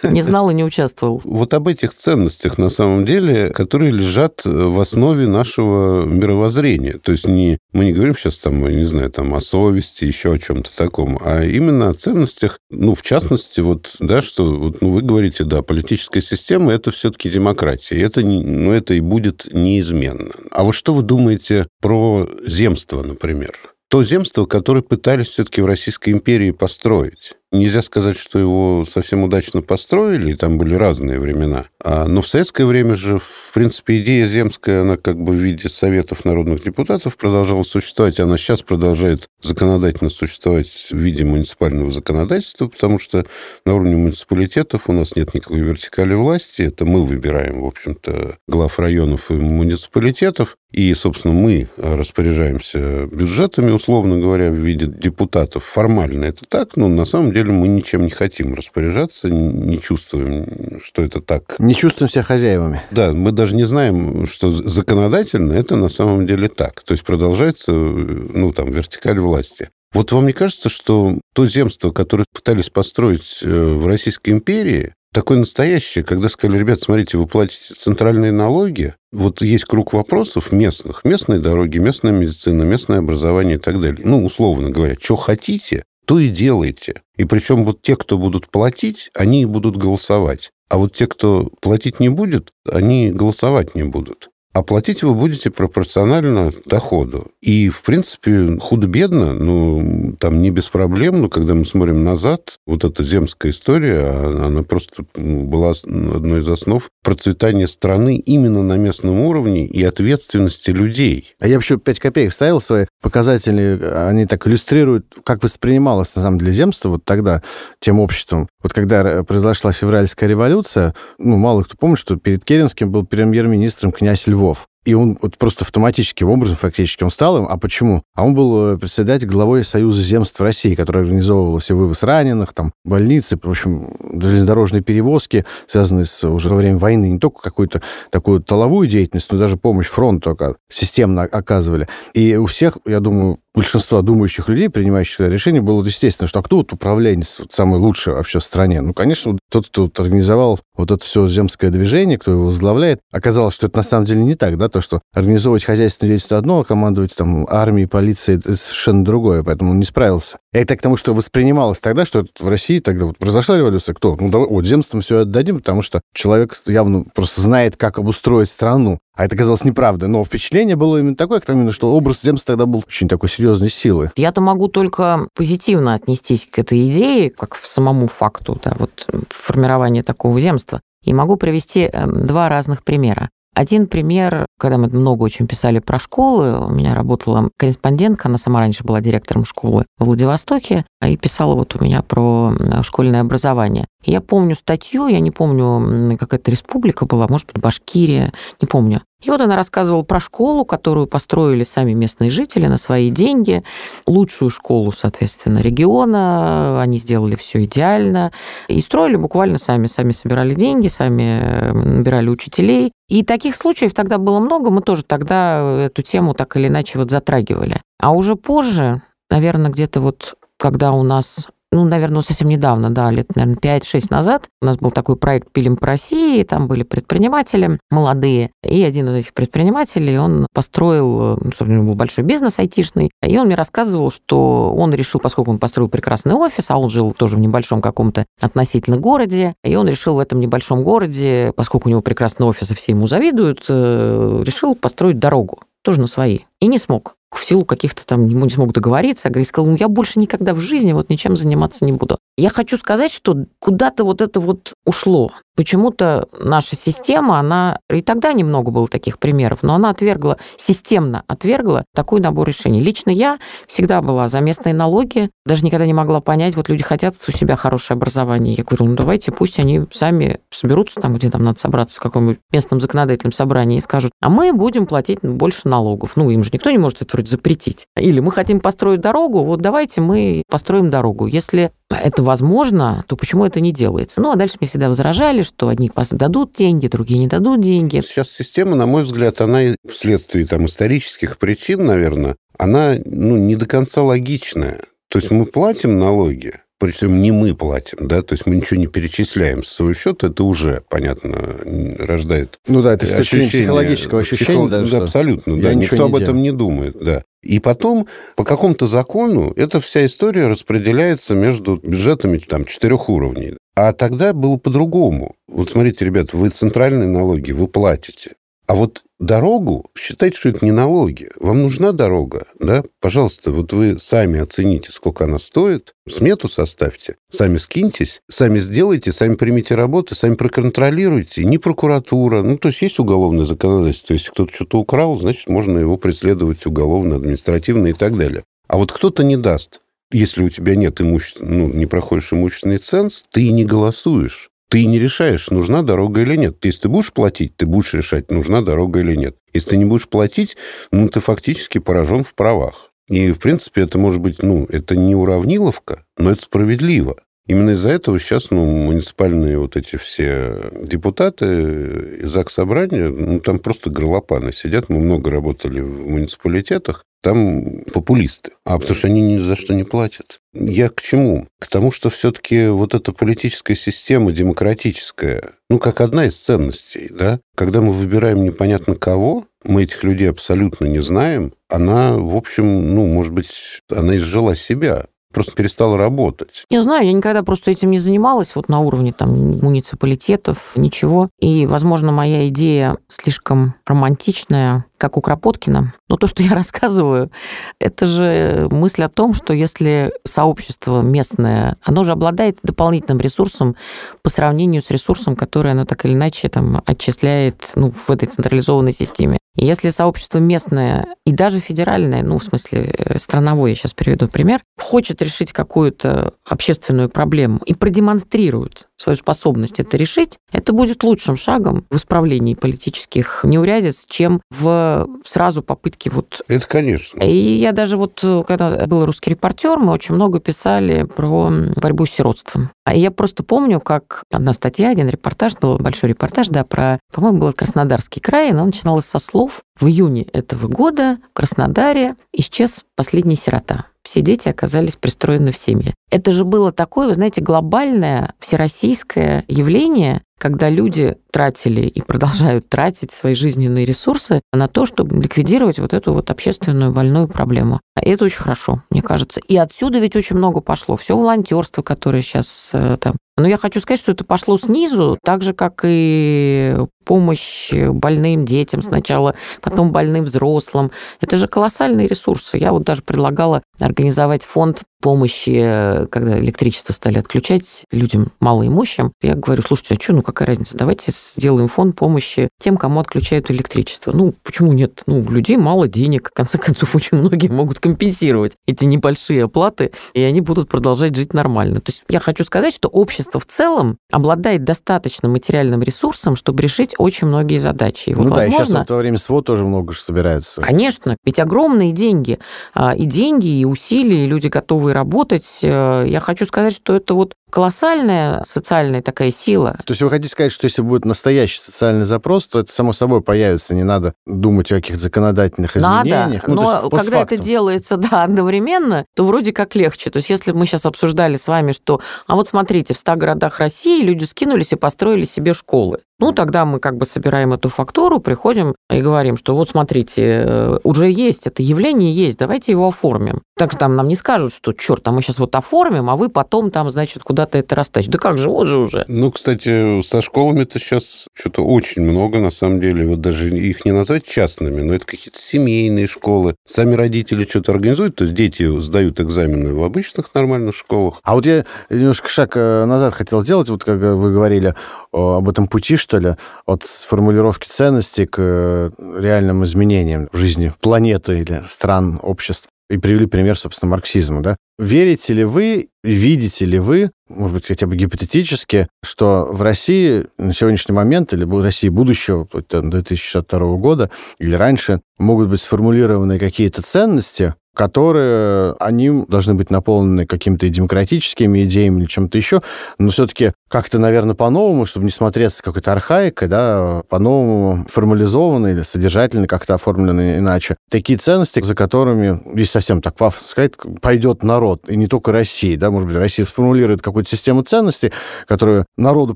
Не 0.03 0.21
знал 0.21 0.49
и 0.49 0.53
не 0.53 0.63
участвовал. 0.63 1.21
Вот 1.23 1.53
об 1.53 1.67
этих 1.67 1.93
ценностях, 1.93 2.57
на 2.57 2.69
самом 2.69 3.05
деле, 3.05 3.49
которые 3.51 3.91
лежат 3.91 4.41
в 4.43 4.79
основе 4.79 5.27
нашего 5.27 6.05
мировоззрения. 6.05 6.97
То 6.97 7.11
есть 7.11 7.27
не, 7.27 7.57
мы 7.71 7.85
не 7.85 7.93
говорим 7.93 8.15
сейчас 8.15 8.39
там, 8.39 8.67
не 8.67 8.85
знаю, 8.85 9.09
там 9.09 9.33
о 9.33 9.39
совести, 9.39 10.05
еще 10.05 10.33
о 10.33 10.37
чем-то 10.37 10.75
таком, 10.75 11.19
а 11.23 11.43
именно 11.43 11.89
о 11.89 11.93
ценностях, 11.93 12.59
ну, 12.69 12.93
в 12.95 13.01
частности, 13.01 13.61
вот, 13.61 13.78
да, 13.99 14.21
что 14.21 14.53
вот, 14.53 14.81
ну, 14.81 14.91
вы 14.91 15.01
говорите, 15.01 15.43
да, 15.43 15.61
политическая 15.61 16.21
система– 16.21 16.71
это 16.73 16.91
все-таки 16.91 17.29
демократия. 17.29 18.01
Это, 18.01 18.21
ну, 18.21 18.71
это 18.71 18.93
и 18.93 18.99
будет 18.99 19.47
неизменно. 19.51 20.33
А 20.51 20.63
вот 20.63 20.73
что 20.73 20.93
вы 20.93 21.03
думаете 21.03 21.67
про 21.81 22.29
земство, 22.45 23.03
например? 23.03 23.53
То 23.89 24.03
земство, 24.03 24.45
которое 24.45 24.81
пытались 24.81 25.29
все-таки 25.29 25.61
в 25.61 25.65
Российской 25.65 26.11
империи 26.11 26.51
построить. 26.51 27.33
Нельзя 27.51 27.81
сказать, 27.81 28.15
что 28.15 28.37
его 28.37 28.83
совсем 28.87 29.23
удачно 29.23 29.63
построили, 29.63 30.35
там 30.35 30.59
были 30.59 30.75
разные 30.75 31.19
времена. 31.19 31.65
А, 31.83 32.05
но 32.05 32.21
в 32.21 32.27
советское 32.27 32.65
время 32.65 32.93
же, 32.93 33.17
в 33.17 33.51
принципе, 33.55 34.01
идея 34.01 34.27
земская, 34.27 34.81
она 34.81 34.97
как 34.97 35.19
бы 35.19 35.33
в 35.33 35.37
виде 35.37 35.67
советов 35.67 36.25
народных 36.25 36.63
депутатов 36.63 37.17
продолжала 37.17 37.63
существовать. 37.63 38.19
Она 38.19 38.37
сейчас 38.37 38.61
продолжает 38.61 39.29
законодательно 39.41 40.11
существовать 40.11 40.67
в 40.91 40.95
виде 40.95 41.23
муниципального 41.23 41.89
законодательства, 41.89 42.67
потому 42.67 42.99
что 42.99 43.25
на 43.65 43.73
уровне 43.73 43.95
муниципалитетов 43.95 44.87
у 44.87 44.93
нас 44.93 45.15
нет 45.15 45.33
никакой 45.33 45.61
вертикали 45.61 46.13
власти. 46.13 46.61
Это 46.61 46.85
мы 46.85 47.03
выбираем, 47.03 47.61
в 47.61 47.65
общем-то, 47.65 48.37
глав 48.47 48.77
районов 48.77 49.31
и 49.31 49.33
муниципалитетов. 49.33 50.55
И, 50.71 50.93
собственно, 50.93 51.33
мы 51.33 51.67
распоряжаемся 51.77 53.07
бюджетами, 53.07 53.71
условно 53.71 54.19
говоря, 54.19 54.51
в 54.51 54.53
виде 54.53 54.85
депутатов. 54.85 55.63
Формально 55.63 56.25
это 56.25 56.45
так, 56.47 56.75
но 56.75 56.87
на 56.87 57.05
самом 57.05 57.33
деле 57.33 57.38
деле 57.43 57.51
мы 57.51 57.67
ничем 57.67 58.03
не 58.03 58.09
хотим 58.09 58.53
распоряжаться, 58.53 59.29
не 59.29 59.79
чувствуем, 59.79 60.79
что 60.81 61.01
это 61.01 61.21
так. 61.21 61.55
Не 61.59 61.75
чувствуем 61.75 62.09
себя 62.09 62.23
хозяевами. 62.23 62.81
Да, 62.91 63.13
мы 63.13 63.31
даже 63.31 63.55
не 63.55 63.65
знаем, 63.65 64.27
что 64.27 64.51
законодательно 64.51 65.53
это 65.53 65.75
на 65.75 65.89
самом 65.89 66.27
деле 66.27 66.49
так. 66.49 66.83
То 66.83 66.93
есть 66.93 67.03
продолжается, 67.03 67.71
ну, 67.73 68.51
там, 68.51 68.71
вертикаль 68.71 69.19
власти. 69.19 69.69
Вот 69.93 70.11
вам 70.11 70.27
не 70.27 70.33
кажется, 70.33 70.69
что 70.69 71.17
то 71.33 71.47
земство, 71.47 71.91
которое 71.91 72.25
пытались 72.31 72.69
построить 72.69 73.39
э, 73.43 73.49
в 73.49 73.87
Российской 73.87 74.29
империи, 74.29 74.93
такое 75.11 75.39
настоящее, 75.39 76.03
когда 76.03 76.29
сказали, 76.29 76.59
ребят, 76.59 76.79
смотрите, 76.79 77.17
вы 77.17 77.25
платите 77.25 77.73
центральные 77.73 78.31
налоги, 78.31 78.93
вот 79.11 79.41
есть 79.41 79.65
круг 79.65 79.93
вопросов 79.93 80.51
местных, 80.51 81.03
местные 81.03 81.39
дороги, 81.39 81.79
местная 81.79 82.11
медицина, 82.11 82.63
местное 82.63 82.99
образование 82.99 83.55
и 83.55 83.59
так 83.59 83.81
далее. 83.81 84.01
Ну, 84.05 84.23
условно 84.23 84.69
говоря, 84.69 84.95
что 85.01 85.15
хотите, 85.15 85.83
то 86.09 86.17
и 86.17 86.29
делайте. 86.29 87.03
И 87.17 87.25
причем 87.25 87.65
вот 87.65 87.83
те, 87.83 87.95
кто 87.95 88.17
будут 88.17 88.49
платить, 88.49 89.11
они 89.13 89.45
будут 89.45 89.77
голосовать. 89.77 90.49
А 90.67 90.79
вот 90.79 90.93
те, 90.93 91.05
кто 91.05 91.51
платить 91.61 91.99
не 91.99 92.09
будет, 92.09 92.49
они 92.65 93.11
голосовать 93.11 93.75
не 93.75 93.83
будут. 93.83 94.29
А 94.59 94.61
платить 94.61 95.03
вы 95.03 95.13
будете 95.13 95.51
пропорционально 95.51 96.51
доходу. 96.65 97.31
И, 97.39 97.69
в 97.69 97.81
принципе, 97.81 98.57
худо-бедно, 98.59 99.31
ну, 99.31 100.17
там 100.19 100.41
не 100.41 100.51
без 100.51 100.67
проблем, 100.67 101.21
но 101.21 101.29
когда 101.29 101.53
мы 101.53 101.63
смотрим 101.63 102.03
назад, 102.03 102.57
вот 102.67 102.83
эта 102.83 103.01
земская 103.01 103.53
история, 103.53 104.01
а, 104.03 104.47
она 104.47 104.63
просто 104.63 105.05
ну, 105.15 105.45
была 105.45 105.71
одной 105.71 106.41
из 106.41 106.49
основ 106.49 106.89
процветания 107.05 107.69
страны 107.69 108.17
именно 108.17 108.61
на 108.61 108.75
местном 108.75 109.21
уровне 109.21 109.65
и 109.65 109.81
ответственности 109.81 110.71
людей. 110.71 111.33
А 111.39 111.47
я 111.47 111.55
еще 111.55 111.77
5 111.77 111.97
копеек 112.01 112.33
ставил 112.33 112.59
свои 112.59 112.85
показатели, 113.01 113.81
они 113.81 114.25
так 114.25 114.45
иллюстрируют, 114.45 115.15
как 115.23 115.41
воспринималось, 115.41 116.13
на 116.17 116.21
самом 116.21 116.37
деле, 116.37 116.51
земство 116.51 116.89
вот 116.89 117.05
тогда 117.05 117.41
тем 117.79 118.01
обществом. 118.01 118.49
Вот 118.61 118.73
когда 118.73 119.23
произошла 119.23 119.71
февральская 119.71 120.27
революция, 120.27 120.93
ну, 121.17 121.37
мало 121.37 121.63
кто 121.63 121.77
помнит, 121.77 121.97
что 121.97 122.17
перед 122.17 122.43
Керенским 122.43 122.91
был 122.91 123.05
премьер-министром 123.05 123.93
князь 123.93 124.27
Львов. 124.27 124.48
Львов. 124.49 124.67
И 124.89 124.93
он 124.95 125.19
вот 125.21 125.37
просто 125.37 125.65
автоматическим 125.65 126.31
образом, 126.31 126.55
фактически, 126.55 127.03
он 127.03 127.11
стал 127.11 127.37
им. 127.37 127.47
А 127.47 127.57
почему? 127.57 128.01
А 128.15 128.25
он 128.25 128.33
был 128.33 128.73
э, 128.73 128.77
председатель 128.79 129.27
главой 129.27 129.63
Союза 129.63 130.01
земств 130.01 130.41
России, 130.41 130.73
который 130.73 131.03
организовывал 131.03 131.59
все 131.59 131.75
вывоз 131.75 132.01
раненых, 132.01 132.55
там, 132.55 132.73
больницы, 132.83 133.37
в 133.39 133.47
общем, 133.47 133.95
железнодорожные 134.19 134.81
перевозки, 134.81 135.45
связанные 135.67 136.05
с 136.05 136.27
уже 136.27 136.49
во 136.49 136.55
время 136.55 136.79
войны, 136.79 137.11
не 137.11 137.19
только 137.19 137.39
какую-то 137.39 137.83
такую 138.09 138.41
толовую 138.41 138.87
деятельность, 138.87 139.31
но 139.31 139.37
даже 139.37 139.57
помощь 139.57 139.85
фронту 139.85 140.35
системно 140.71 141.21
оказывали. 141.21 141.87
И 142.15 142.35
у 142.35 142.47
всех, 142.47 142.79
я 142.87 142.99
думаю, 142.99 143.37
большинства 143.53 144.01
думающих 144.01 144.47
людей, 144.47 144.69
принимающих 144.69 145.19
это 145.19 145.31
решение, 145.31 145.61
было 145.61 145.83
естественно, 145.83 146.27
что 146.27 146.39
а 146.39 146.43
кто 146.43 146.57
вот 146.57 146.71
управленец, 146.71 147.37
вот 147.39 147.53
самый 147.53 147.79
лучший 147.79 148.13
вообще 148.13 148.39
в 148.39 148.43
стране? 148.43 148.81
Ну, 148.81 148.93
конечно, 148.93 149.37
тот, 149.51 149.67
кто 149.67 149.83
вот 149.83 149.99
организовал 149.99 150.59
вот 150.75 150.91
это 150.91 151.03
все 151.03 151.27
земское 151.27 151.69
движение, 151.69 152.17
кто 152.17 152.31
его 152.31 152.45
возглавляет, 152.45 153.01
оказалось, 153.11 153.55
что 153.55 153.67
это 153.67 153.77
на 153.77 153.83
самом 153.83 154.05
деле 154.05 154.23
не 154.23 154.35
так, 154.35 154.57
да, 154.57 154.69
то, 154.69 154.78
что 154.81 155.01
организовывать 155.13 155.63
хозяйственное 155.63 156.11
деятельство 156.11 156.37
одно, 156.37 156.59
а 156.59 156.63
командовать 156.63 157.15
там 157.15 157.45
армией, 157.49 157.87
полицией, 157.87 158.39
это 158.39 158.55
совершенно 158.55 159.03
другое, 159.03 159.43
поэтому 159.43 159.71
он 159.71 159.79
не 159.79 159.85
справился. 159.85 160.37
Это 160.51 160.75
к 160.75 160.81
тому, 160.81 160.97
что 160.97 161.13
воспринималось 161.13 161.79
тогда, 161.79 162.05
что 162.05 162.25
в 162.39 162.47
России 162.47 162.79
тогда 162.79 163.05
вот 163.05 163.17
произошла 163.17 163.57
революция, 163.57 163.93
кто? 163.93 164.17
Ну, 164.19 164.29
давай, 164.29 164.47
вот 164.47 164.65
земством 164.65 165.01
все 165.01 165.19
отдадим, 165.19 165.57
потому 165.57 165.81
что 165.81 166.01
человек 166.13 166.55
явно 166.65 167.05
просто 167.13 167.41
знает, 167.41 167.77
как 167.77 167.99
обустроить 167.99 168.49
страну. 168.49 168.99
А 169.19 169.25
это 169.25 169.35
казалось 169.35 169.65
неправдой. 169.65 170.07
Но 170.07 170.23
впечатление 170.23 170.77
было 170.77 170.97
именно 170.97 171.15
такое, 171.15 171.41
именно, 171.49 171.73
что 171.73 171.93
образ 171.93 172.21
земства 172.21 172.53
тогда 172.53 172.65
был 172.65 172.83
очень 172.87 173.09
такой 173.09 173.27
серьезной 173.27 173.69
силы. 173.69 174.11
Я-то 174.15 174.39
могу 174.39 174.69
только 174.69 175.27
позитивно 175.35 175.93
отнестись 175.93 176.47
к 176.49 176.57
этой 176.57 176.89
идее, 176.89 177.29
как 177.29 177.49
к 177.49 177.65
самому 177.65 178.07
факту 178.07 178.59
да, 178.63 178.73
вот, 178.79 179.07
формирования 179.29 180.03
такого 180.03 180.39
земства. 180.39 180.79
И 181.03 181.13
могу 181.13 181.35
привести 181.35 181.89
эм, 181.91 182.27
два 182.27 182.49
разных 182.49 182.83
примера. 182.83 183.29
Один 183.55 183.87
пример, 183.87 184.45
когда 184.57 184.77
мы 184.77 184.87
много 184.87 185.23
очень 185.23 185.47
писали 185.47 185.79
про 185.79 185.99
школы, 185.99 186.65
у 186.65 186.69
меня 186.69 186.93
работала 186.93 187.49
корреспондентка, 187.57 188.29
она 188.29 188.37
сама 188.37 188.59
раньше 188.59 188.83
была 188.83 189.01
директором 189.01 189.43
школы 189.43 189.85
в 189.97 190.05
Владивостоке, 190.05 190.85
и 191.05 191.17
писала 191.17 191.55
вот 191.55 191.75
у 191.75 191.83
меня 191.83 192.01
про 192.01 192.53
школьное 192.83 193.21
образование. 193.21 193.85
я 194.05 194.21
помню 194.21 194.55
статью, 194.55 195.07
я 195.07 195.19
не 195.19 195.31
помню, 195.31 196.17
какая-то 196.17 196.51
республика 196.51 197.05
была, 197.05 197.27
может 197.27 197.47
быть, 197.47 197.61
Башкирия, 197.61 198.31
не 198.61 198.67
помню. 198.67 199.01
И 199.21 199.29
вот 199.29 199.41
она 199.41 199.57
рассказывала 199.57 200.03
про 200.03 200.21
школу, 200.21 200.63
которую 200.63 201.05
построили 201.05 201.65
сами 201.65 201.91
местные 201.91 202.31
жители 202.31 202.67
на 202.67 202.77
свои 202.77 203.09
деньги, 203.09 203.63
лучшую 204.07 204.49
школу, 204.49 204.93
соответственно, 204.93 205.59
региона, 205.59 206.81
они 206.81 206.97
сделали 206.99 207.35
все 207.35 207.65
идеально, 207.65 208.31
и 208.69 208.79
строили 208.79 209.17
буквально 209.17 209.57
сами, 209.57 209.87
сами 209.87 210.13
собирали 210.13 210.53
деньги, 210.53 210.87
сами 210.87 211.71
набирали 211.71 212.29
учителей. 212.29 212.93
И 213.09 213.23
таких 213.23 213.55
случаев 213.55 213.93
тогда 213.93 214.19
было 214.19 214.39
много, 214.39 214.69
мы 214.69 214.81
тоже 214.81 215.03
тогда 215.03 215.85
эту 215.85 216.01
тему 216.01 216.33
так 216.33 216.55
или 216.55 216.67
иначе 216.67 216.97
вот 216.97 217.11
затрагивали. 217.11 217.81
А 217.99 218.11
уже 218.11 218.35
позже, 218.35 219.01
наверное, 219.29 219.69
где-то 219.69 219.99
вот 219.99 220.35
когда 220.57 220.93
у 220.93 221.03
нас 221.03 221.47
ну, 221.71 221.85
наверное, 221.85 222.21
совсем 222.23 222.47
недавно, 222.47 222.89
да, 222.89 223.11
лет, 223.11 223.35
наверное, 223.35 223.57
5-6 223.57 224.07
назад 224.09 224.47
у 224.61 224.65
нас 224.65 224.77
был 224.77 224.91
такой 224.91 225.17
проект 225.17 225.51
«Пилим 225.51 225.77
по 225.77 225.85
России», 225.85 226.41
там 226.43 226.67
были 226.67 226.83
предприниматели 226.83 227.79
молодые, 227.91 228.51
и 228.63 228.83
один 228.83 229.07
из 229.09 229.15
этих 229.15 229.33
предпринимателей, 229.33 230.17
он 230.17 230.47
построил, 230.53 231.37
ну, 231.37 231.65
него 231.67 231.83
был 231.83 231.95
большой 231.95 232.23
бизнес 232.23 232.57
айтишный, 232.57 233.11
и 233.21 233.37
он 233.37 233.45
мне 233.45 233.55
рассказывал, 233.55 234.09
что 234.09 234.73
он 234.75 234.93
решил, 234.93 235.19
поскольку 235.19 235.51
он 235.51 235.59
построил 235.59 235.89
прекрасный 235.89 236.33
офис, 236.33 236.71
а 236.71 236.77
он 236.77 236.89
жил 236.89 237.11
тоже 237.11 237.35
в 237.35 237.39
небольшом 237.39 237.81
каком-то 237.81 238.25
относительно 238.41 238.97
городе, 238.97 239.53
и 239.63 239.75
он 239.75 239.87
решил 239.87 240.15
в 240.15 240.19
этом 240.19 240.39
небольшом 240.39 240.83
городе, 240.83 241.53
поскольку 241.55 241.87
у 241.87 241.91
него 241.91 242.01
прекрасный 242.01 242.47
офис, 242.47 242.71
и 242.71 242.75
все 242.75 242.93
ему 242.93 243.05
завидуют, 243.05 243.65
э, 243.69 244.43
решил 244.43 244.73
построить 244.73 245.19
дорогу 245.19 245.59
тоже 245.83 246.01
на 246.01 246.07
свои. 246.07 246.39
И 246.59 246.67
не 246.67 246.77
смог 246.77 247.15
в 247.37 247.43
силу 247.43 247.65
каких-то 247.65 248.05
там 248.05 248.27
не 248.27 248.35
смог 248.49 248.73
договориться, 248.73 249.27
а 249.27 249.31
сказал, 249.45 249.71
ну, 249.71 249.77
я 249.77 249.87
больше 249.87 250.19
никогда 250.19 250.53
в 250.53 250.59
жизни 250.59 250.93
вот 250.93 251.09
ничем 251.09 251.37
заниматься 251.37 251.85
не 251.85 251.91
буду. 251.91 252.17
Я 252.39 252.49
хочу 252.49 252.77
сказать, 252.77 253.11
что 253.11 253.35
куда-то 253.59 254.05
вот 254.05 254.21
это 254.21 254.39
вот 254.39 254.71
ушло. 254.85 255.33
Почему-то 255.57 256.29
наша 256.39 256.77
система, 256.77 257.37
она, 257.37 257.81
и 257.93 258.01
тогда 258.01 258.31
немного 258.31 258.71
было 258.71 258.87
таких 258.87 259.19
примеров, 259.19 259.61
но 259.61 259.75
она 259.75 259.89
отвергла, 259.89 260.37
системно 260.55 261.25
отвергла 261.27 261.83
такой 261.93 262.21
набор 262.21 262.47
решений. 262.47 262.81
Лично 262.81 263.09
я 263.09 263.39
всегда 263.67 264.01
была 264.01 264.29
за 264.29 264.39
местные 264.39 264.73
налоги, 264.73 265.31
даже 265.45 265.65
никогда 265.65 265.85
не 265.85 265.93
могла 265.93 266.21
понять, 266.21 266.55
вот 266.55 266.69
люди 266.69 266.81
хотят 266.81 267.13
у 267.27 267.31
себя 267.33 267.57
хорошее 267.57 267.97
образование. 267.97 268.53
Я 268.53 268.63
говорю, 268.63 268.85
ну 268.85 268.95
давайте, 268.95 269.33
пусть 269.33 269.59
они 269.59 269.81
сами 269.91 270.39
соберутся 270.49 271.01
там, 271.01 271.15
где 271.15 271.29
там 271.29 271.43
надо 271.43 271.59
собраться, 271.59 271.99
в 271.99 272.03
каком-нибудь 272.03 272.39
местном 272.53 272.79
законодательном 272.79 273.33
собрании 273.33 273.79
и 273.79 273.81
скажут, 273.81 274.13
а 274.21 274.29
мы 274.29 274.53
будем 274.53 274.85
платить 274.85 275.19
больше 275.23 275.67
налогов. 275.67 276.13
Ну, 276.15 276.29
им 276.29 276.45
же 276.45 276.51
никто 276.53 276.71
не 276.71 276.77
может 276.77 277.01
это 277.01 277.17
вроде 277.17 277.31
запретить. 277.31 277.85
Или 277.97 278.21
мы 278.21 278.31
хотим 278.31 278.61
построить 278.61 279.01
дорогу, 279.01 279.43
вот 279.43 279.59
давайте 279.59 279.99
мы 279.99 280.43
построим 280.49 280.89
дорогу. 280.89 281.25
Если 281.25 281.73
это 281.97 282.23
возможно, 282.23 283.03
то 283.07 283.15
почему 283.15 283.45
это 283.45 283.59
не 283.59 283.71
делается? 283.71 284.21
Ну, 284.21 284.31
а 284.31 284.35
дальше 284.35 284.57
мне 284.59 284.67
всегда 284.67 284.89
возражали, 284.89 285.41
что 285.41 285.69
одни 285.69 285.91
дадут 286.11 286.53
деньги, 286.53 286.87
другие 286.87 287.19
не 287.19 287.27
дадут 287.27 287.61
деньги. 287.61 288.01
Сейчас 288.01 288.29
система, 288.29 288.75
на 288.75 288.85
мой 288.85 289.03
взгляд, 289.03 289.41
она 289.41 289.75
вследствие 289.89 290.45
там 290.45 290.65
исторических 290.65 291.37
причин, 291.37 291.85
наверное, 291.85 292.35
она 292.57 292.95
ну, 293.05 293.37
не 293.37 293.55
до 293.55 293.65
конца 293.65 294.03
логичная. 294.03 294.81
То 295.09 295.17
есть 295.17 295.31
мы 295.31 295.45
платим 295.45 295.97
налоги, 295.97 296.53
причем 296.79 297.21
не 297.21 297.31
мы 297.31 297.53
платим, 297.53 298.07
да, 298.07 298.21
то 298.21 298.33
есть 298.33 298.45
мы 298.45 298.55
ничего 298.55 298.79
не 298.79 298.87
перечисляем 298.87 299.63
с 299.63 299.67
своего 299.67 299.93
счета, 299.93 300.27
это 300.27 300.43
уже, 300.43 300.81
понятно, 300.89 301.55
рождает 301.99 302.57
Ну 302.67 302.81
да, 302.81 302.93
это 302.93 303.05
ощущение 303.05 303.49
психологического 303.49 304.21
ощущения. 304.21 304.45
Психо... 304.45 304.69
Даже, 304.69 304.91
да, 304.91 305.03
абсолютно, 305.03 305.61
да, 305.61 305.73
никто 305.73 306.05
об 306.05 306.15
этом 306.15 306.41
не 306.41 306.51
думает, 306.51 306.97
да. 306.99 307.23
И 307.41 307.59
потом 307.59 308.07
по 308.35 308.43
какому-то 308.43 308.87
закону 308.87 309.53
эта 309.55 309.79
вся 309.79 310.05
история 310.05 310.47
распределяется 310.47 311.35
между 311.35 311.75
бюджетами 311.75 312.37
там, 312.37 312.65
четырех 312.65 313.09
уровней. 313.09 313.57
А 313.75 313.93
тогда 313.93 314.33
было 314.33 314.57
по-другому. 314.57 315.35
Вот 315.47 315.69
смотрите, 315.69 316.03
ребят, 316.03 316.33
вы 316.33 316.49
центральные 316.49 317.07
налоги, 317.07 317.51
вы 317.51 317.67
платите. 317.67 318.31
А 318.69 318.75
вот 318.75 319.01
дорогу, 319.19 319.89
считайте, 319.97 320.37
что 320.37 320.49
это 320.49 320.63
не 320.63 320.69
налоги. 320.69 321.31
Вам 321.39 321.63
нужна 321.63 321.91
дорога, 321.91 322.45
да? 322.59 322.83
Пожалуйста, 323.01 323.51
вот 323.51 323.73
вы 323.73 323.97
сами 323.97 324.39
оцените, 324.39 324.91
сколько 324.91 325.23
она 325.23 325.39
стоит, 325.39 325.95
смету 326.07 326.47
составьте, 326.47 327.15
сами 327.31 327.57
скиньтесь, 327.57 328.21
сами 328.29 328.59
сделайте, 328.59 329.11
сами 329.11 329.33
примите 329.33 329.73
работу, 329.73 330.13
сами 330.13 330.35
проконтролируйте. 330.35 331.45
Не 331.45 331.57
прокуратура. 331.57 332.43
Ну, 332.43 332.59
то 332.59 332.67
есть 332.67 332.83
есть 332.83 332.99
уголовное 332.99 333.45
законодательство. 333.45 334.13
Если 334.13 334.29
кто-то 334.29 334.53
что-то 334.53 334.77
украл, 334.77 335.15
значит, 335.15 335.49
можно 335.49 335.79
его 335.79 335.97
преследовать 335.97 336.63
уголовно, 336.67 337.15
административно 337.15 337.87
и 337.87 337.93
так 337.93 338.15
далее. 338.15 338.43
А 338.67 338.77
вот 338.77 338.91
кто-то 338.91 339.23
не 339.23 339.37
даст. 339.37 339.81
Если 340.11 340.43
у 340.43 340.49
тебя 340.49 340.75
нет 340.75 341.01
имущества, 341.01 341.43
ну, 341.43 341.73
не 341.73 341.87
проходишь 341.87 342.33
имущественный 342.33 342.77
ценз, 342.77 343.25
ты 343.31 343.49
не 343.49 343.65
голосуешь 343.65 344.48
ты 344.69 344.85
не 344.85 344.99
решаешь, 344.99 345.49
нужна 345.49 345.81
дорога 345.81 346.21
или 346.21 346.35
нет. 346.35 346.63
Если 346.63 346.81
ты 346.81 346.89
будешь 346.89 347.11
платить, 347.11 347.57
ты 347.57 347.65
будешь 347.65 347.93
решать, 347.93 348.31
нужна 348.31 348.61
дорога 348.61 348.99
или 348.99 349.15
нет. 349.15 349.35
Если 349.53 349.71
ты 349.71 349.77
не 349.77 349.85
будешь 349.85 350.07
платить, 350.07 350.55
ну, 350.91 351.09
ты 351.09 351.19
фактически 351.19 351.79
поражен 351.79 352.23
в 352.23 352.35
правах. 352.35 352.91
И, 353.09 353.31
в 353.31 353.39
принципе, 353.39 353.81
это 353.81 353.97
может 353.97 354.21
быть, 354.21 354.43
ну, 354.43 354.67
это 354.69 354.95
не 354.95 355.15
уравниловка, 355.15 356.05
но 356.17 356.31
это 356.31 356.43
справедливо. 356.43 357.17
Именно 357.47 357.71
из-за 357.71 357.89
этого 357.89 358.19
сейчас 358.19 358.51
ну, 358.51 358.63
муниципальные 358.63 359.57
вот 359.57 359.75
эти 359.75 359.95
все 359.95 360.69
депутаты 360.83 362.19
из 362.21 362.29
ЗАГС 362.29 362.53
Собрания, 362.53 363.09
ну, 363.09 363.39
там 363.39 363.57
просто 363.57 363.89
горлопаны 363.89 364.53
сидят. 364.53 364.87
Мы 364.89 364.99
много 364.99 365.31
работали 365.31 365.81
в 365.81 366.07
муниципалитетах. 366.07 367.05
Там 367.21 367.83
популисты. 367.93 368.51
А 368.63 368.79
потому 368.79 368.95
что 368.95 369.07
они 369.07 369.21
ни 369.21 369.37
за 369.37 369.55
что 369.55 369.73
не 369.73 369.83
платят. 369.83 370.39
Я 370.53 370.89
к 370.89 371.01
чему? 371.01 371.47
К 371.59 371.67
тому, 371.67 371.91
что 371.91 372.09
все-таки 372.09 372.67
вот 372.67 372.95
эта 372.95 373.11
политическая 373.11 373.75
система 373.75 374.31
демократическая, 374.31 375.51
ну, 375.69 375.79
как 375.79 376.01
одна 376.01 376.25
из 376.25 376.37
ценностей, 376.37 377.09
да, 377.11 377.39
когда 377.55 377.81
мы 377.81 377.91
выбираем 377.91 378.43
непонятно 378.43 378.95
кого, 378.95 379.45
мы 379.63 379.83
этих 379.83 380.03
людей 380.03 380.29
абсолютно 380.29 380.85
не 380.85 381.01
знаем, 381.01 381.53
она, 381.67 382.17
в 382.17 382.35
общем, 382.35 382.95
ну, 382.95 383.05
может 383.07 383.33
быть, 383.33 383.81
она 383.89 384.15
изжила 384.15 384.55
себя 384.55 385.05
просто 385.33 385.51
перестала 385.53 385.97
работать. 385.97 386.65
Не 386.69 386.79
знаю, 386.79 387.05
я 387.05 387.13
никогда 387.13 387.43
просто 387.43 387.71
этим 387.71 387.91
не 387.91 387.99
занималась, 387.99 388.55
вот 388.55 388.69
на 388.69 388.79
уровне 388.79 389.13
там 389.13 389.59
муниципалитетов, 389.59 390.71
ничего. 390.75 391.29
И, 391.39 391.65
возможно, 391.65 392.11
моя 392.11 392.47
идея 392.47 392.97
слишком 393.07 393.75
романтичная, 393.85 394.85
как 394.99 395.17
у 395.17 395.21
Кропоткина. 395.21 395.93
Но 396.09 396.17
то, 396.17 396.27
что 396.27 396.43
я 396.43 396.51
рассказываю, 396.53 397.31
это 397.79 398.05
же 398.05 398.67
мысль 398.69 399.03
о 399.03 399.09
том, 399.09 399.33
что 399.33 399.53
если 399.53 400.13
сообщество 400.25 401.01
местное, 401.01 401.77
оно 401.81 402.03
же 402.03 402.11
обладает 402.11 402.59
дополнительным 402.61 403.19
ресурсом 403.19 403.75
по 404.21 404.29
сравнению 404.29 404.81
с 404.81 404.91
ресурсом, 404.91 405.35
который 405.35 405.71
оно 405.71 405.85
так 405.85 406.05
или 406.05 406.13
иначе 406.13 406.49
там 406.49 406.83
отчисляет 406.85 407.71
ну, 407.75 407.91
в 407.91 408.09
этой 408.11 408.27
централизованной 408.27 408.93
системе. 408.93 409.39
И 409.55 409.65
если 409.65 409.89
сообщество 409.89 410.37
местное 410.37 411.15
и 411.25 411.31
даже 411.31 411.59
федеральное, 411.59 412.23
ну, 412.23 412.37
в 412.37 412.43
смысле 412.43 412.93
э, 412.97 413.17
страновое, 413.17 413.71
я 413.71 413.75
сейчас 413.75 413.93
приведу 413.93 414.27
пример, 414.27 414.61
хочет 414.77 415.21
решить 415.21 415.51
какую-то 415.51 416.33
общественную 416.45 417.09
проблему 417.09 417.59
и 417.65 417.73
продемонстрирует 417.73 418.88
свою 419.01 419.15
способность 419.15 419.79
это 419.79 419.97
решить, 419.97 420.37
это 420.51 420.73
будет 420.73 421.03
лучшим 421.03 421.37
шагом 421.37 421.85
в 421.89 421.97
исправлении 421.97 422.53
политических 422.53 423.41
неурядиц, 423.43 424.05
чем 424.09 424.41
в 424.49 425.07
сразу 425.25 425.63
попытке 425.63 426.09
вот... 426.09 426.41
Это, 426.47 426.67
конечно. 426.67 427.21
И 427.23 427.35
я 427.35 427.71
даже 427.71 427.97
вот, 427.97 428.23
когда 428.47 428.85
был 428.87 429.05
русский 429.05 429.31
репортер, 429.31 429.79
мы 429.79 429.93
очень 429.93 430.15
много 430.15 430.39
писали 430.39 431.03
про 431.03 431.49
борьбу 431.75 432.05
с 432.05 432.11
сиротством. 432.11 432.71
А 432.85 432.95
я 432.95 433.11
просто 433.11 433.43
помню, 433.43 433.79
как 433.79 434.23
одна 434.31 434.51
статья, 434.53 434.89
один 434.89 435.07
репортаж, 435.09 435.55
был 435.57 435.77
большой 435.77 436.09
репортаж, 436.09 436.47
да, 436.47 436.63
про, 436.63 436.99
по-моему, 437.13 437.39
был 437.39 437.53
Краснодарский 437.53 438.21
край, 438.21 438.49
и 438.49 438.51
она 438.51 438.65
начиналась 438.65 439.05
со 439.05 439.19
слов 439.19 439.61
«В 439.79 439.87
июне 439.87 440.23
этого 440.23 440.67
года 440.67 441.19
в 441.31 441.33
Краснодаре 441.33 442.15
исчез 442.33 442.83
последний 442.95 443.35
сирота» 443.35 443.85
все 444.09 444.21
дети 444.21 444.49
оказались 444.49 444.95
пристроены 444.95 445.51
в 445.51 445.57
семьи. 445.57 445.93
Это 446.09 446.31
же 446.31 446.43
было 446.43 446.71
такое, 446.71 447.09
вы 447.09 447.13
знаете, 447.13 447.41
глобальное 447.41 448.33
всероссийское 448.39 449.45
явление, 449.47 450.23
когда 450.39 450.67
люди 450.67 451.15
тратили 451.31 451.81
и 451.81 452.01
продолжают 452.01 452.67
тратить 452.67 453.11
свои 453.11 453.35
жизненные 453.35 453.85
ресурсы 453.85 454.41
на 454.51 454.67
то, 454.67 454.87
чтобы 454.87 455.21
ликвидировать 455.21 455.77
вот 455.77 455.93
эту 455.93 456.13
вот 456.13 456.31
общественную 456.31 456.91
больную 456.91 457.27
проблему. 457.27 457.81
И 458.01 458.09
это 458.09 458.25
очень 458.25 458.39
хорошо, 458.39 458.81
мне 458.89 459.03
кажется. 459.03 459.41
И 459.41 459.55
отсюда 459.55 459.99
ведь 459.99 460.15
очень 460.15 460.37
много 460.37 460.61
пошло. 460.61 460.97
Все 460.97 461.15
волонтерство, 461.15 461.83
которое 461.83 462.23
сейчас 462.23 462.71
э, 462.73 462.97
там 462.99 463.15
но 463.39 463.47
я 463.47 463.57
хочу 463.57 463.79
сказать, 463.79 463.99
что 463.99 464.11
это 464.11 464.23
пошло 464.23 464.57
снизу, 464.57 465.17
так 465.23 465.41
же, 465.41 465.53
как 465.53 465.81
и 465.83 466.75
помощь 467.05 467.73
больным 467.73 468.45
детям 468.45 468.83
сначала, 468.83 469.33
потом 469.61 469.91
больным 469.91 470.25
взрослым. 470.25 470.91
Это 471.21 471.37
же 471.37 471.47
колоссальные 471.47 472.07
ресурсы. 472.07 472.57
Я 472.57 472.71
вот 472.71 472.83
даже 472.83 473.01
предлагала 473.01 473.63
организовать 473.79 474.45
фонд 474.45 474.83
помощи, 475.01 476.05
когда 476.11 476.39
электричество 476.39 476.93
стали 476.93 477.17
отключать 477.17 477.85
людям 477.91 478.31
малоимущим. 478.39 479.11
Я 479.21 479.35
говорю, 479.35 479.63
слушайте, 479.65 479.95
а 479.95 480.03
что, 480.03 480.13
ну 480.13 480.21
какая 480.21 480.49
разница, 480.49 480.77
давайте 480.77 481.11
сделаем 481.11 481.67
фонд 481.67 481.95
помощи 481.95 482.49
тем, 482.61 482.77
кому 482.77 482.99
отключают 482.99 483.49
электричество. 483.49 484.11
Ну, 484.11 484.35
почему 484.43 484.73
нет? 484.73 485.01
Ну, 485.07 485.21
у 485.21 485.31
людей 485.31 485.57
мало 485.57 485.87
денег, 485.87 486.29
в 486.29 486.33
конце 486.33 486.57
концов, 486.59 486.95
очень 486.95 487.17
многие 487.17 487.47
могут 487.47 487.79
компенсировать 487.79 488.53
эти 488.67 488.85
небольшие 488.85 489.45
оплаты, 489.45 489.93
и 490.13 490.21
они 490.21 490.41
будут 490.41 490.69
продолжать 490.69 491.15
жить 491.15 491.33
нормально. 491.33 491.81
То 491.81 491.91
есть 491.91 492.03
я 492.09 492.19
хочу 492.19 492.43
сказать, 492.43 492.75
что 492.75 492.87
общество 492.89 493.28
в 493.37 493.45
целом 493.45 493.97
обладает 494.11 494.63
достаточным 494.63 495.33
материальным 495.33 495.83
ресурсом, 495.83 496.35
чтобы 496.35 496.63
решить 496.63 496.95
очень 496.97 497.27
многие 497.27 497.59
задачи. 497.59 498.09
И 498.09 498.15
ну 498.15 498.23
вот, 498.23 498.29
да, 498.29 498.35
возможно, 498.37 498.61
и 498.61 498.65
сейчас 498.65 498.77
вот 498.79 498.89
во 498.89 498.97
время 498.97 499.17
СВО 499.19 499.43
тоже 499.43 499.65
много 499.65 499.93
же 499.93 499.99
собираются. 499.99 500.61
Конечно, 500.61 501.17
ведь 501.23 501.39
огромные 501.39 501.91
деньги. 501.91 502.39
А, 502.73 502.95
и 502.95 503.05
деньги, 503.05 503.47
и 503.47 503.65
усилия, 503.65 504.25
и 504.25 504.27
люди 504.27 504.47
готовы 504.47 504.93
работать. 504.93 505.59
Э, 505.61 506.05
я 506.07 506.19
хочу 506.19 506.45
сказать, 506.45 506.73
что 506.73 506.95
это 506.95 507.13
вот 507.13 507.33
колоссальная 507.49 508.43
социальная 508.45 509.01
такая 509.01 509.31
сила. 509.31 509.77
То 509.85 509.91
есть 509.91 510.01
вы 510.01 510.09
хотите 510.09 510.29
сказать, 510.29 510.51
что 510.51 510.65
если 510.65 510.81
будет 510.81 511.05
настоящий 511.05 511.59
социальный 511.59 512.05
запрос, 512.05 512.47
то 512.47 512.59
это 512.59 512.71
само 512.71 512.93
собой 512.93 513.21
появится, 513.21 513.73
не 513.73 513.83
надо 513.83 514.13
думать 514.25 514.71
о 514.71 514.75
каких-то 514.75 515.01
законодательных 515.01 515.77
изменениях. 515.77 516.47
Надо, 516.47 516.61
ну, 516.61 516.61
но 516.61 516.89
когда 516.89 517.21
это 517.21 517.37
делается, 517.37 517.97
да, 517.97 518.23
одновременно, 518.23 519.05
то 519.15 519.25
вроде 519.25 519.51
как 519.51 519.75
легче. 519.75 520.09
То 520.09 520.17
есть 520.17 520.29
если 520.29 520.51
мы 520.51 520.65
сейчас 520.65 520.85
обсуждали 520.85 521.35
с 521.35 521.47
вами, 521.47 521.71
что, 521.71 522.01
а 522.27 522.35
вот 522.35 522.49
смотрите, 522.49 522.93
в 522.93 522.97
100 522.97 523.15
городах 523.15 523.59
России 523.59 524.01
люди 524.01 524.23
скинулись 524.23 524.73
и 524.73 524.75
построили 524.75 525.25
себе 525.25 525.53
школы. 525.53 525.99
Ну, 526.19 526.33
тогда 526.33 526.65
мы 526.65 526.79
как 526.79 526.97
бы 526.97 527.05
собираем 527.05 527.53
эту 527.53 527.69
фактуру, 527.69 528.19
приходим 528.19 528.75
и 528.91 529.01
говорим, 529.01 529.37
что 529.37 529.55
вот 529.55 529.69
смотрите, 529.69 530.43
э, 530.45 530.79
уже 530.83 531.09
есть, 531.09 531.47
это 531.47 531.63
явление 531.63 532.13
есть, 532.13 532.37
давайте 532.37 532.73
его 532.73 532.89
оформим. 532.89 533.41
Так 533.57 533.77
там 533.77 533.95
нам 533.95 534.09
не 534.09 534.15
скажут, 534.15 534.51
что, 534.51 534.73
черт, 534.73 535.07
а 535.07 535.11
мы 535.11 535.21
сейчас 535.21 535.39
вот 535.39 535.55
оформим, 535.55 536.09
а 536.09 536.17
вы 536.17 536.27
потом 536.27 536.71
там, 536.71 536.89
значит, 536.91 537.23
куда-то 537.39 537.57
это 537.57 537.75
растащите. 537.75 538.11
Да 538.11 538.17
как 538.17 538.37
же, 538.37 538.49
вот 538.49 538.67
же 538.67 538.79
уже. 538.79 539.05
Ну, 539.07 539.31
кстати, 539.31 540.01
со 540.01 540.21
школами-то 540.21 540.77
сейчас 540.77 541.27
что-то 541.33 541.63
очень 541.63 542.01
много, 542.01 542.39
на 542.39 542.51
самом 542.51 542.81
деле. 542.81 543.07
Вот 543.07 543.21
даже 543.21 543.49
их 543.49 543.85
не 543.85 543.93
назвать 543.93 544.25
частными, 544.25 544.81
но 544.81 544.93
это 544.93 545.05
какие-то 545.05 545.39
семейные 545.39 546.07
школы. 546.07 546.55
Сами 546.67 546.95
родители 546.95 547.45
что-то 547.45 547.71
организуют, 547.71 548.15
то 548.15 548.25
есть 548.25 548.35
дети 548.35 548.79
сдают 548.79 549.21
экзамены 549.21 549.73
в 549.73 549.83
обычных 549.83 550.33
нормальных 550.33 550.75
школах. 550.75 551.21
А 551.23 551.35
вот 551.35 551.45
я 551.45 551.63
немножко 551.89 552.27
шаг 552.27 552.51
э, 552.55 552.83
назад 552.85 553.13
хотел 553.13 553.41
сделать, 553.41 553.69
вот 553.69 553.85
как 553.85 553.99
вы 553.99 554.33
говорили 554.33 554.75
об 555.13 555.47
этом 555.47 555.67
пути, 555.67 555.95
что 555.95 556.17
ли, 556.17 556.35
от 556.65 556.83
формулировки 556.83 557.69
ценностей 557.69 558.25
к 558.25 558.37
э, 558.39 558.89
реальным 558.97 559.63
изменениям 559.63 560.27
в 560.33 560.37
жизни 560.37 560.73
планеты 560.81 561.39
или 561.39 561.63
стран, 561.69 562.19
обществ. 562.21 562.67
И 562.89 562.97
привели 562.97 563.27
пример, 563.27 563.57
собственно, 563.57 563.91
марксизма. 563.91 564.41
Да? 564.41 564.57
Верите 564.79 565.33
ли 565.33 565.43
вы, 565.43 565.89
видите 566.03 566.65
ли 566.65 566.79
вы, 566.79 567.11
может 567.27 567.55
быть, 567.55 567.67
хотя 567.67 567.85
бы 567.85 567.95
гипотетически, 567.95 568.87
что 569.03 569.47
в 569.51 569.61
России 569.61 570.25
на 570.37 570.53
сегодняшний 570.53 570.95
момент, 570.95 571.31
или 571.33 571.43
в 571.43 571.61
России 571.61 571.89
будущего, 571.89 572.47
до 572.51 572.81
2062 572.81 573.59
года, 573.75 574.09
или 574.39 574.55
раньше, 574.55 575.01
могут 575.19 575.49
быть 575.49 575.61
сформулированы 575.61 576.39
какие-то 576.39 576.81
ценности, 576.81 577.53
которые, 577.79 578.73
они 578.81 579.23
должны 579.29 579.53
быть 579.53 579.69
наполнены 579.69 580.25
какими-то 580.25 580.67
демократическими 580.67 581.63
идеями 581.63 582.01
или 582.01 582.07
чем-то 582.07 582.37
еще, 582.37 582.61
но 582.97 583.09
все-таки 583.09 583.53
как-то, 583.69 583.99
наверное, 583.99 584.35
по-новому, 584.35 584.85
чтобы 584.85 585.05
не 585.05 585.11
смотреться 585.11 585.63
какой-то 585.63 585.93
архаикой, 585.93 586.49
да, 586.49 587.03
по-новому 587.07 587.85
формализованно 587.87 588.67
или 588.67 588.81
содержательно 588.81 589.47
как-то 589.47 589.75
оформлены 589.75 590.39
иначе. 590.39 590.75
Такие 590.89 591.17
ценности, 591.17 591.61
за 591.61 591.73
которыми, 591.73 592.41
здесь 592.53 592.71
совсем 592.71 593.01
так 593.01 593.15
пафосно 593.15 593.47
сказать, 593.47 593.73
пойдет 594.01 594.43
народ, 594.43 594.89
и 594.89 594.97
не 594.97 595.07
только 595.07 595.31
Россия, 595.31 595.77
да, 595.77 595.89
может 595.89 596.09
быть, 596.09 596.17
Россия 596.17 596.45
сформулирует 596.45 597.01
какую-то 597.01 597.29
систему 597.29 597.61
ценностей, 597.61 598.11
которую 598.45 598.87
народу 598.97 599.35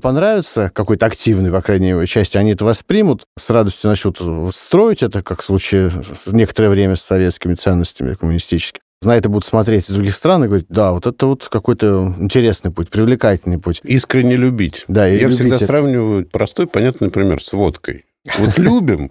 понравится, 0.00 0.70
какой-то 0.74 1.06
активной, 1.06 1.50
по 1.50 1.62
крайней 1.62 1.92
мере, 1.92 2.06
части, 2.06 2.36
они 2.36 2.52
это 2.52 2.66
воспримут, 2.66 3.22
с 3.38 3.48
радостью 3.48 3.88
начнут 3.88 4.20
строить 4.54 5.02
это, 5.02 5.22
как 5.22 5.40
в 5.40 5.44
случае 5.44 5.90
некоторое 6.26 6.68
время 6.68 6.96
с 6.96 7.00
советскими 7.00 7.54
ценностями 7.54 8.12
коммунистическими 8.34 8.84
на 9.02 9.16
это 9.16 9.28
будут 9.28 9.44
смотреть 9.44 9.84
из 9.90 9.94
других 9.94 10.14
стран 10.14 10.44
и 10.44 10.46
говорить, 10.46 10.66
да, 10.70 10.92
вот 10.92 11.06
это 11.06 11.26
вот 11.26 11.46
какой-то 11.48 12.14
интересный 12.18 12.70
путь, 12.70 12.88
привлекательный 12.88 13.58
путь. 13.58 13.80
Искренне 13.84 14.36
любить. 14.36 14.84
Да, 14.88 15.06
и 15.06 15.16
Я 15.16 15.24
любить 15.24 15.36
всегда 15.36 15.58
сравниваю 15.58 16.26
простой, 16.26 16.66
понятный 16.66 17.10
пример 17.10 17.42
с 17.42 17.52
водкой. 17.52 18.06
Вот 18.38 18.56
любим, 18.58 19.10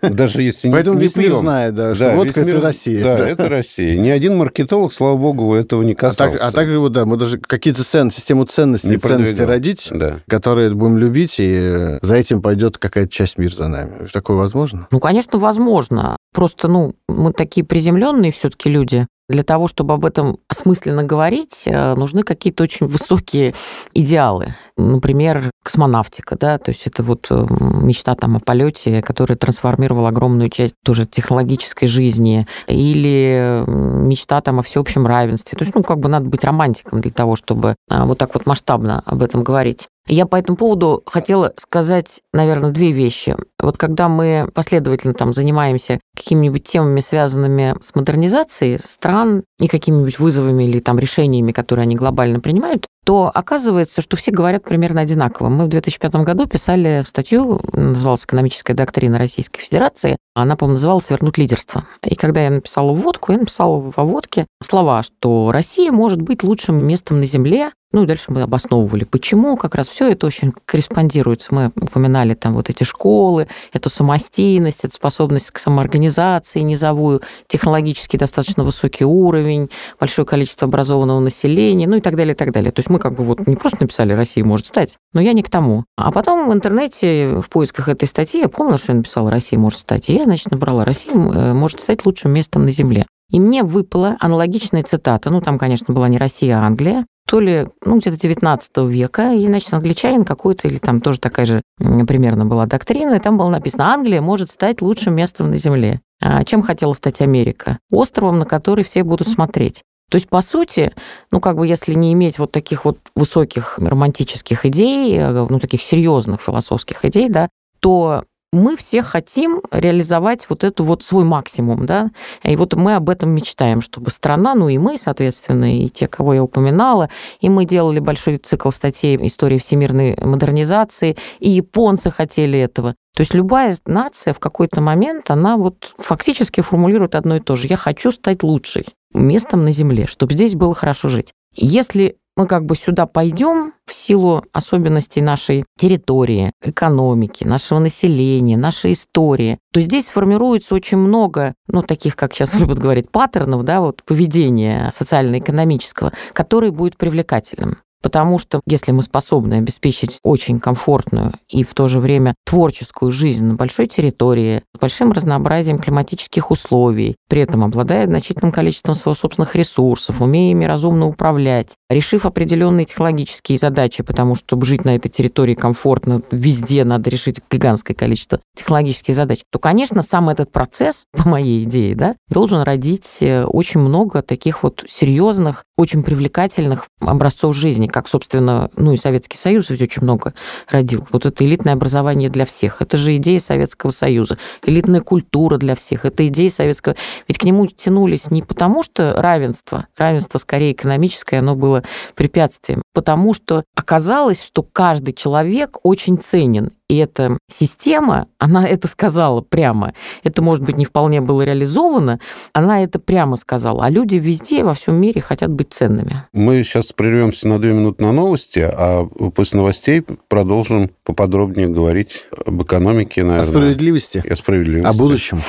даже 0.00 0.40
если 0.40 0.68
не 0.68 0.72
Поэтому 0.72 0.98
весь 0.98 1.14
мир 1.14 1.34
знает, 1.34 1.74
да, 1.74 1.94
что 1.94 2.16
водка– 2.16 2.40
это 2.42 2.60
Россия. 2.60 3.02
Да, 3.04 3.28
это 3.28 3.48
Россия. 3.50 3.98
Ни 3.98 4.08
один 4.08 4.38
маркетолог, 4.38 4.94
слава 4.94 5.16
богу, 5.18 5.54
этого 5.54 5.82
не 5.82 5.94
касался. 5.94 6.46
А, 6.46 6.50
также, 6.50 6.78
вот, 6.78 6.92
да, 6.92 7.04
мы 7.04 7.18
даже 7.18 7.38
какие-то 7.38 7.84
цен, 7.84 8.10
систему 8.10 8.46
ценностей, 8.46 8.96
ценности 8.96 9.42
родить, 9.42 9.92
которые 10.26 10.70
будем 10.74 10.96
любить, 10.96 11.36
и 11.38 11.98
за 12.00 12.14
этим 12.14 12.40
пойдет 12.40 12.78
какая-то 12.78 13.12
часть 13.12 13.36
мира 13.36 13.52
за 13.52 13.68
нами. 13.68 14.08
Такое 14.10 14.38
возможно? 14.38 14.88
Ну, 14.90 15.00
конечно, 15.00 15.38
возможно. 15.38 16.16
Просто, 16.32 16.68
ну, 16.68 16.94
мы 17.08 17.32
такие 17.34 17.66
приземленные 17.66 18.32
все-таки 18.32 18.70
люди. 18.70 19.06
Для 19.30 19.44
того, 19.44 19.68
чтобы 19.68 19.94
об 19.94 20.04
этом 20.04 20.38
осмысленно 20.48 21.04
говорить, 21.04 21.62
э, 21.66 21.94
нужны 21.94 22.24
какие-то 22.24 22.64
очень 22.64 22.88
высокие 22.88 23.54
идеалы. 23.94 24.56
Например, 24.76 25.52
космонавтика, 25.62 26.36
да, 26.36 26.58
то 26.58 26.72
есть 26.72 26.88
это 26.88 27.04
вот 27.04 27.28
э, 27.30 27.46
мечта 27.80 28.16
там 28.16 28.36
о 28.36 28.40
полете, 28.40 29.02
которая 29.02 29.38
трансформировала 29.38 30.08
огромную 30.08 30.50
часть 30.50 30.74
тоже 30.84 31.06
технологической 31.06 31.86
жизни, 31.86 32.48
или 32.66 33.62
мечта 33.68 34.40
там 34.40 34.58
о 34.58 34.64
всеобщем 34.64 35.06
равенстве. 35.06 35.56
То 35.56 35.62
есть, 35.62 35.76
ну, 35.76 35.84
как 35.84 36.00
бы 36.00 36.08
надо 36.08 36.26
быть 36.26 36.42
романтиком 36.42 37.00
для 37.00 37.12
того, 37.12 37.36
чтобы 37.36 37.76
вот 37.88 38.18
так 38.18 38.34
вот 38.34 38.46
масштабно 38.46 39.00
об 39.06 39.22
этом 39.22 39.44
говорить. 39.44 39.86
Я 40.10 40.26
по 40.26 40.34
этому 40.34 40.56
поводу 40.56 41.04
хотела 41.06 41.52
сказать, 41.56 42.20
наверное, 42.32 42.72
две 42.72 42.90
вещи. 42.90 43.36
Вот 43.60 43.78
когда 43.78 44.08
мы 44.08 44.50
последовательно 44.52 45.14
там 45.14 45.32
занимаемся 45.32 46.00
какими-нибудь 46.16 46.64
темами, 46.64 46.98
связанными 46.98 47.76
с 47.80 47.94
модернизацией 47.94 48.80
стран 48.80 49.44
и 49.60 49.68
какими-нибудь 49.68 50.18
вызовами 50.18 50.64
или 50.64 50.80
там 50.80 50.98
решениями, 50.98 51.52
которые 51.52 51.84
они 51.84 51.94
глобально 51.94 52.40
принимают, 52.40 52.88
то 53.04 53.30
оказывается, 53.32 54.02
что 54.02 54.16
все 54.16 54.30
говорят 54.30 54.64
примерно 54.64 55.00
одинаково. 55.00 55.48
Мы 55.48 55.64
в 55.64 55.68
2005 55.68 56.14
году 56.16 56.46
писали 56.46 57.02
статью, 57.06 57.60
называлась 57.72 58.24
«Экономическая 58.24 58.74
доктрина 58.74 59.18
Российской 59.18 59.60
Федерации». 59.60 60.16
Она, 60.34 60.56
по-моему, 60.56 60.74
называлась 60.74 61.10
«Вернуть 61.10 61.38
лидерство». 61.38 61.84
И 62.04 62.14
когда 62.14 62.40
я 62.42 62.50
написала 62.50 62.92
вводку, 62.92 63.32
я 63.32 63.38
написала 63.38 63.78
во 63.94 64.04
вводке 64.04 64.46
слова, 64.62 65.02
что 65.02 65.50
Россия 65.52 65.92
может 65.92 66.20
быть 66.20 66.42
лучшим 66.42 66.86
местом 66.86 67.20
на 67.20 67.26
Земле 67.26 67.72
ну, 67.92 68.04
и 68.04 68.06
дальше 68.06 68.30
мы 68.30 68.42
обосновывали, 68.42 69.02
почему. 69.02 69.56
Как 69.56 69.74
раз 69.74 69.88
все 69.88 70.12
это 70.12 70.24
очень 70.24 70.52
корреспондируется. 70.64 71.52
Мы 71.52 71.72
упоминали 71.74 72.34
там 72.34 72.54
вот 72.54 72.70
эти 72.70 72.84
школы, 72.84 73.48
эту 73.72 73.90
самостийность, 73.90 74.84
эту 74.84 74.94
способность 74.94 75.50
к 75.50 75.58
самоорганизации 75.58 76.60
низовую, 76.60 77.20
технологически 77.48 78.16
достаточно 78.16 78.62
высокий 78.62 79.04
уровень, 79.04 79.70
большое 79.98 80.24
количество 80.24 80.68
образованного 80.68 81.18
населения, 81.18 81.88
ну 81.88 81.96
и 81.96 82.00
так 82.00 82.14
далее, 82.14 82.34
и 82.34 82.36
так 82.36 82.52
далее. 82.52 82.70
То 82.70 82.78
есть 82.78 82.90
мы 82.90 82.99
как 83.00 83.14
бы 83.14 83.24
вот 83.24 83.46
не 83.46 83.56
просто 83.56 83.78
написали 83.82 84.12
«Россия 84.12 84.44
может 84.44 84.66
стать», 84.66 84.96
но 85.12 85.20
я 85.20 85.32
не 85.32 85.42
к 85.42 85.50
тому. 85.50 85.84
А 85.96 86.12
потом 86.12 86.48
в 86.48 86.52
интернете, 86.52 87.40
в 87.40 87.48
поисках 87.48 87.88
этой 87.88 88.06
статьи, 88.06 88.40
я 88.40 88.48
помнила, 88.48 88.78
что 88.78 88.92
я 88.92 88.98
написала 88.98 89.30
«Россия 89.30 89.58
может 89.58 89.80
стать», 89.80 90.08
и 90.08 90.14
я, 90.14 90.24
значит, 90.24 90.50
набрала 90.50 90.84
«Россия 90.84 91.14
э, 91.14 91.52
может 91.52 91.80
стать 91.80 92.06
лучшим 92.06 92.32
местом 92.32 92.64
на 92.64 92.70
Земле». 92.70 93.06
И 93.30 93.38
мне 93.38 93.62
выпала 93.62 94.16
аналогичная 94.18 94.82
цитата, 94.82 95.30
ну, 95.30 95.40
там, 95.40 95.58
конечно, 95.58 95.94
была 95.94 96.08
не 96.08 96.18
Россия, 96.18 96.58
а 96.58 96.66
Англия, 96.66 97.06
то 97.28 97.38
ли, 97.38 97.68
ну, 97.84 97.98
где-то 97.98 98.18
19 98.18 98.76
века, 98.88 99.32
и, 99.32 99.46
значит, 99.46 99.72
англичанин 99.72 100.24
какой-то, 100.24 100.66
или 100.66 100.78
там 100.78 101.00
тоже 101.00 101.20
такая 101.20 101.46
же 101.46 101.62
примерно 101.78 102.44
была 102.44 102.66
доктрина, 102.66 103.14
и 103.14 103.20
там 103.20 103.38
было 103.38 103.48
написано, 103.48 103.92
Англия 103.92 104.20
может 104.20 104.50
стать 104.50 104.82
лучшим 104.82 105.14
местом 105.14 105.50
на 105.50 105.56
Земле. 105.56 106.00
А 106.22 106.44
чем 106.44 106.62
хотела 106.62 106.92
стать 106.92 107.22
Америка? 107.22 107.78
Островом, 107.90 108.40
на 108.40 108.46
который 108.46 108.84
все 108.84 109.04
будут 109.04 109.28
смотреть. 109.28 109.84
То 110.10 110.16
есть, 110.16 110.28
по 110.28 110.42
сути, 110.42 110.92
ну, 111.30 111.40
как 111.40 111.56
бы, 111.56 111.66
если 111.66 111.94
не 111.94 112.12
иметь 112.12 112.38
вот 112.38 112.50
таких 112.50 112.84
вот 112.84 112.98
высоких 113.14 113.78
романтических 113.78 114.66
идей, 114.66 115.16
э, 115.16 115.46
ну, 115.48 115.58
таких 115.60 115.82
серьезных 115.82 116.42
философских 116.42 117.04
идей, 117.04 117.28
да, 117.28 117.48
то 117.78 118.24
мы 118.52 118.76
все 118.76 119.02
хотим 119.02 119.62
реализовать 119.70 120.46
вот 120.48 120.64
эту 120.64 120.82
вот 120.84 121.04
свой 121.04 121.22
максимум, 121.22 121.86
да, 121.86 122.10
и 122.42 122.56
вот 122.56 122.74
мы 122.74 122.96
об 122.96 123.08
этом 123.08 123.30
мечтаем, 123.30 123.80
чтобы 123.80 124.10
страна, 124.10 124.56
ну 124.56 124.68
и 124.68 124.76
мы, 124.78 124.98
соответственно, 124.98 125.76
и 125.76 125.88
те, 125.88 126.08
кого 126.08 126.34
я 126.34 126.42
упоминала, 126.42 127.08
и 127.40 127.48
мы 127.48 127.64
делали 127.64 128.00
большой 128.00 128.38
цикл 128.38 128.70
статей 128.70 129.16
истории 129.24 129.58
всемирной 129.58 130.16
модернизации, 130.20 131.16
и 131.38 131.48
японцы 131.48 132.10
хотели 132.10 132.58
этого. 132.58 132.96
То 133.14 133.22
есть 133.22 133.34
любая 133.34 133.76
нация 133.86 134.32
в 134.32 134.38
какой-то 134.38 134.80
момент, 134.80 135.30
она 135.30 135.56
вот 135.56 135.94
фактически 135.98 136.60
формулирует 136.60 137.14
одно 137.14 137.36
и 137.36 137.40
то 137.40 137.56
же. 137.56 137.66
Я 137.68 137.76
хочу 137.76 138.12
стать 138.12 138.42
лучшей 138.42 138.86
местом 139.12 139.64
на 139.64 139.72
Земле, 139.72 140.06
чтобы 140.06 140.32
здесь 140.32 140.54
было 140.54 140.74
хорошо 140.74 141.08
жить. 141.08 141.32
Если 141.54 142.16
мы 142.36 142.46
как 142.46 142.64
бы 142.64 142.76
сюда 142.76 143.06
пойдем 143.06 143.74
в 143.86 143.92
силу 143.92 144.44
особенностей 144.52 145.20
нашей 145.20 145.64
территории, 145.78 146.52
экономики, 146.62 147.44
нашего 147.44 147.80
населения, 147.80 148.56
нашей 148.56 148.92
истории, 148.92 149.58
то 149.72 149.80
здесь 149.80 150.08
сформируется 150.08 150.74
очень 150.74 150.98
много, 150.98 151.54
ну, 151.66 151.82
таких, 151.82 152.16
как 152.16 152.32
сейчас 152.32 152.54
любят 152.58 152.78
говорить, 152.78 153.10
паттернов, 153.10 153.64
да, 153.64 153.80
вот 153.80 154.02
поведения 154.04 154.88
социально-экономического, 154.90 156.12
который 156.32 156.70
будет 156.70 156.96
привлекательным. 156.96 157.78
Потому 158.02 158.38
что 158.38 158.60
если 158.66 158.92
мы 158.92 159.02
способны 159.02 159.54
обеспечить 159.54 160.18
очень 160.22 160.58
комфортную 160.60 161.34
и 161.48 161.64
в 161.64 161.74
то 161.74 161.88
же 161.88 162.00
время 162.00 162.34
творческую 162.46 163.12
жизнь 163.12 163.44
на 163.44 163.54
большой 163.54 163.86
территории, 163.86 164.62
с 164.74 164.80
большим 164.80 165.12
разнообразием 165.12 165.78
климатических 165.78 166.50
условий, 166.50 167.16
при 167.28 167.42
этом 167.42 167.62
обладая 167.62 168.06
значительным 168.06 168.52
количеством 168.52 168.94
своих 168.94 169.18
собственных 169.18 169.54
ресурсов, 169.54 170.20
умея 170.20 170.52
ими 170.52 170.64
разумно 170.64 171.06
управлять, 171.06 171.74
решив 171.90 172.24
определенные 172.24 172.86
технологические 172.86 173.58
задачи, 173.58 174.02
потому 174.02 174.34
что, 174.34 174.50
чтобы 174.50 174.66
жить 174.66 174.84
на 174.84 174.96
этой 174.96 175.08
территории 175.08 175.54
комфортно, 175.54 176.22
везде 176.30 176.84
надо 176.84 177.10
решить 177.10 177.40
гигантское 177.50 177.94
количество 177.94 178.40
технологических 178.56 179.14
задач, 179.14 179.40
то, 179.50 179.58
конечно, 179.58 180.02
сам 180.02 180.28
этот 180.28 180.50
процесс, 180.50 181.04
по 181.12 181.28
моей 181.28 181.64
идее, 181.64 181.94
да, 181.94 182.16
должен 182.28 182.62
родить 182.62 183.18
э, 183.20 183.44
очень 183.44 183.80
много 183.80 184.22
таких 184.22 184.62
вот 184.62 184.84
серьезных, 184.88 185.64
очень 185.76 186.02
привлекательных 186.02 186.86
образцов 187.00 187.54
жизни, 187.54 187.86
как, 187.90 188.08
собственно, 188.08 188.70
ну 188.76 188.92
и 188.92 188.96
Советский 188.96 189.36
Союз 189.36 189.70
ведь 189.70 189.82
очень 189.82 190.02
много 190.02 190.34
родил. 190.68 191.06
Вот 191.12 191.26
это 191.26 191.44
элитное 191.44 191.74
образование 191.74 192.30
для 192.30 192.44
всех. 192.44 192.82
Это 192.82 192.96
же 192.96 193.16
идея 193.16 193.40
Советского 193.40 193.90
Союза. 193.90 194.38
Элитная 194.64 195.00
культура 195.00 195.58
для 195.58 195.74
всех. 195.74 196.04
Это 196.04 196.26
идея 196.26 196.50
Советского... 196.50 196.96
Ведь 197.28 197.38
к 197.38 197.44
нему 197.44 197.66
тянулись 197.66 198.30
не 198.30 198.42
потому, 198.42 198.82
что 198.82 199.14
равенство, 199.20 199.86
равенство 199.96 200.38
скорее 200.38 200.72
экономическое, 200.72 201.38
оно 201.38 201.54
было 201.54 201.82
препятствием, 202.14 202.82
потому 202.92 203.34
что 203.34 203.64
оказалось, 203.74 204.42
что 204.42 204.62
каждый 204.62 205.14
человек 205.14 205.78
очень 205.82 206.18
ценен. 206.18 206.72
И 206.88 206.96
эта 206.96 207.38
система, 207.48 208.26
она 208.38 208.66
это 208.66 208.88
сказала 208.88 209.42
прямо. 209.42 209.94
Это, 210.24 210.42
может 210.42 210.64
быть, 210.64 210.76
не 210.76 210.84
вполне 210.84 211.20
было 211.20 211.42
реализовано. 211.42 212.18
Она 212.52 212.82
это 212.82 212.98
прямо 212.98 213.36
сказала. 213.36 213.84
А 213.84 213.90
люди 213.90 214.16
везде, 214.16 214.64
во 214.64 214.74
всем 214.74 214.96
мире 214.96 215.20
хотят 215.20 215.50
быть 215.50 215.72
ценными. 215.72 216.24
Мы 216.32 216.64
сейчас 216.64 216.92
прервемся 216.92 217.46
на 217.46 217.60
две 217.60 217.72
минуты 217.72 218.02
на 218.02 218.12
новости, 218.12 218.58
а 218.60 219.04
после 219.34 219.58
новостей 219.58 220.02
продолжим 220.28 220.90
поподробнее 221.04 221.68
говорить 221.68 222.24
об 222.44 222.60
экономике, 222.62 223.22
наверное. 223.22 223.44
О 223.44 223.46
справедливости. 223.46 224.22
И 224.24 224.28
о 224.28 224.36
справедливости. 224.36 224.92
О 224.92 224.98
будущем. 224.98 225.42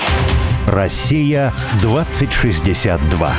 Россия 0.67 1.51
2062. 1.81 3.33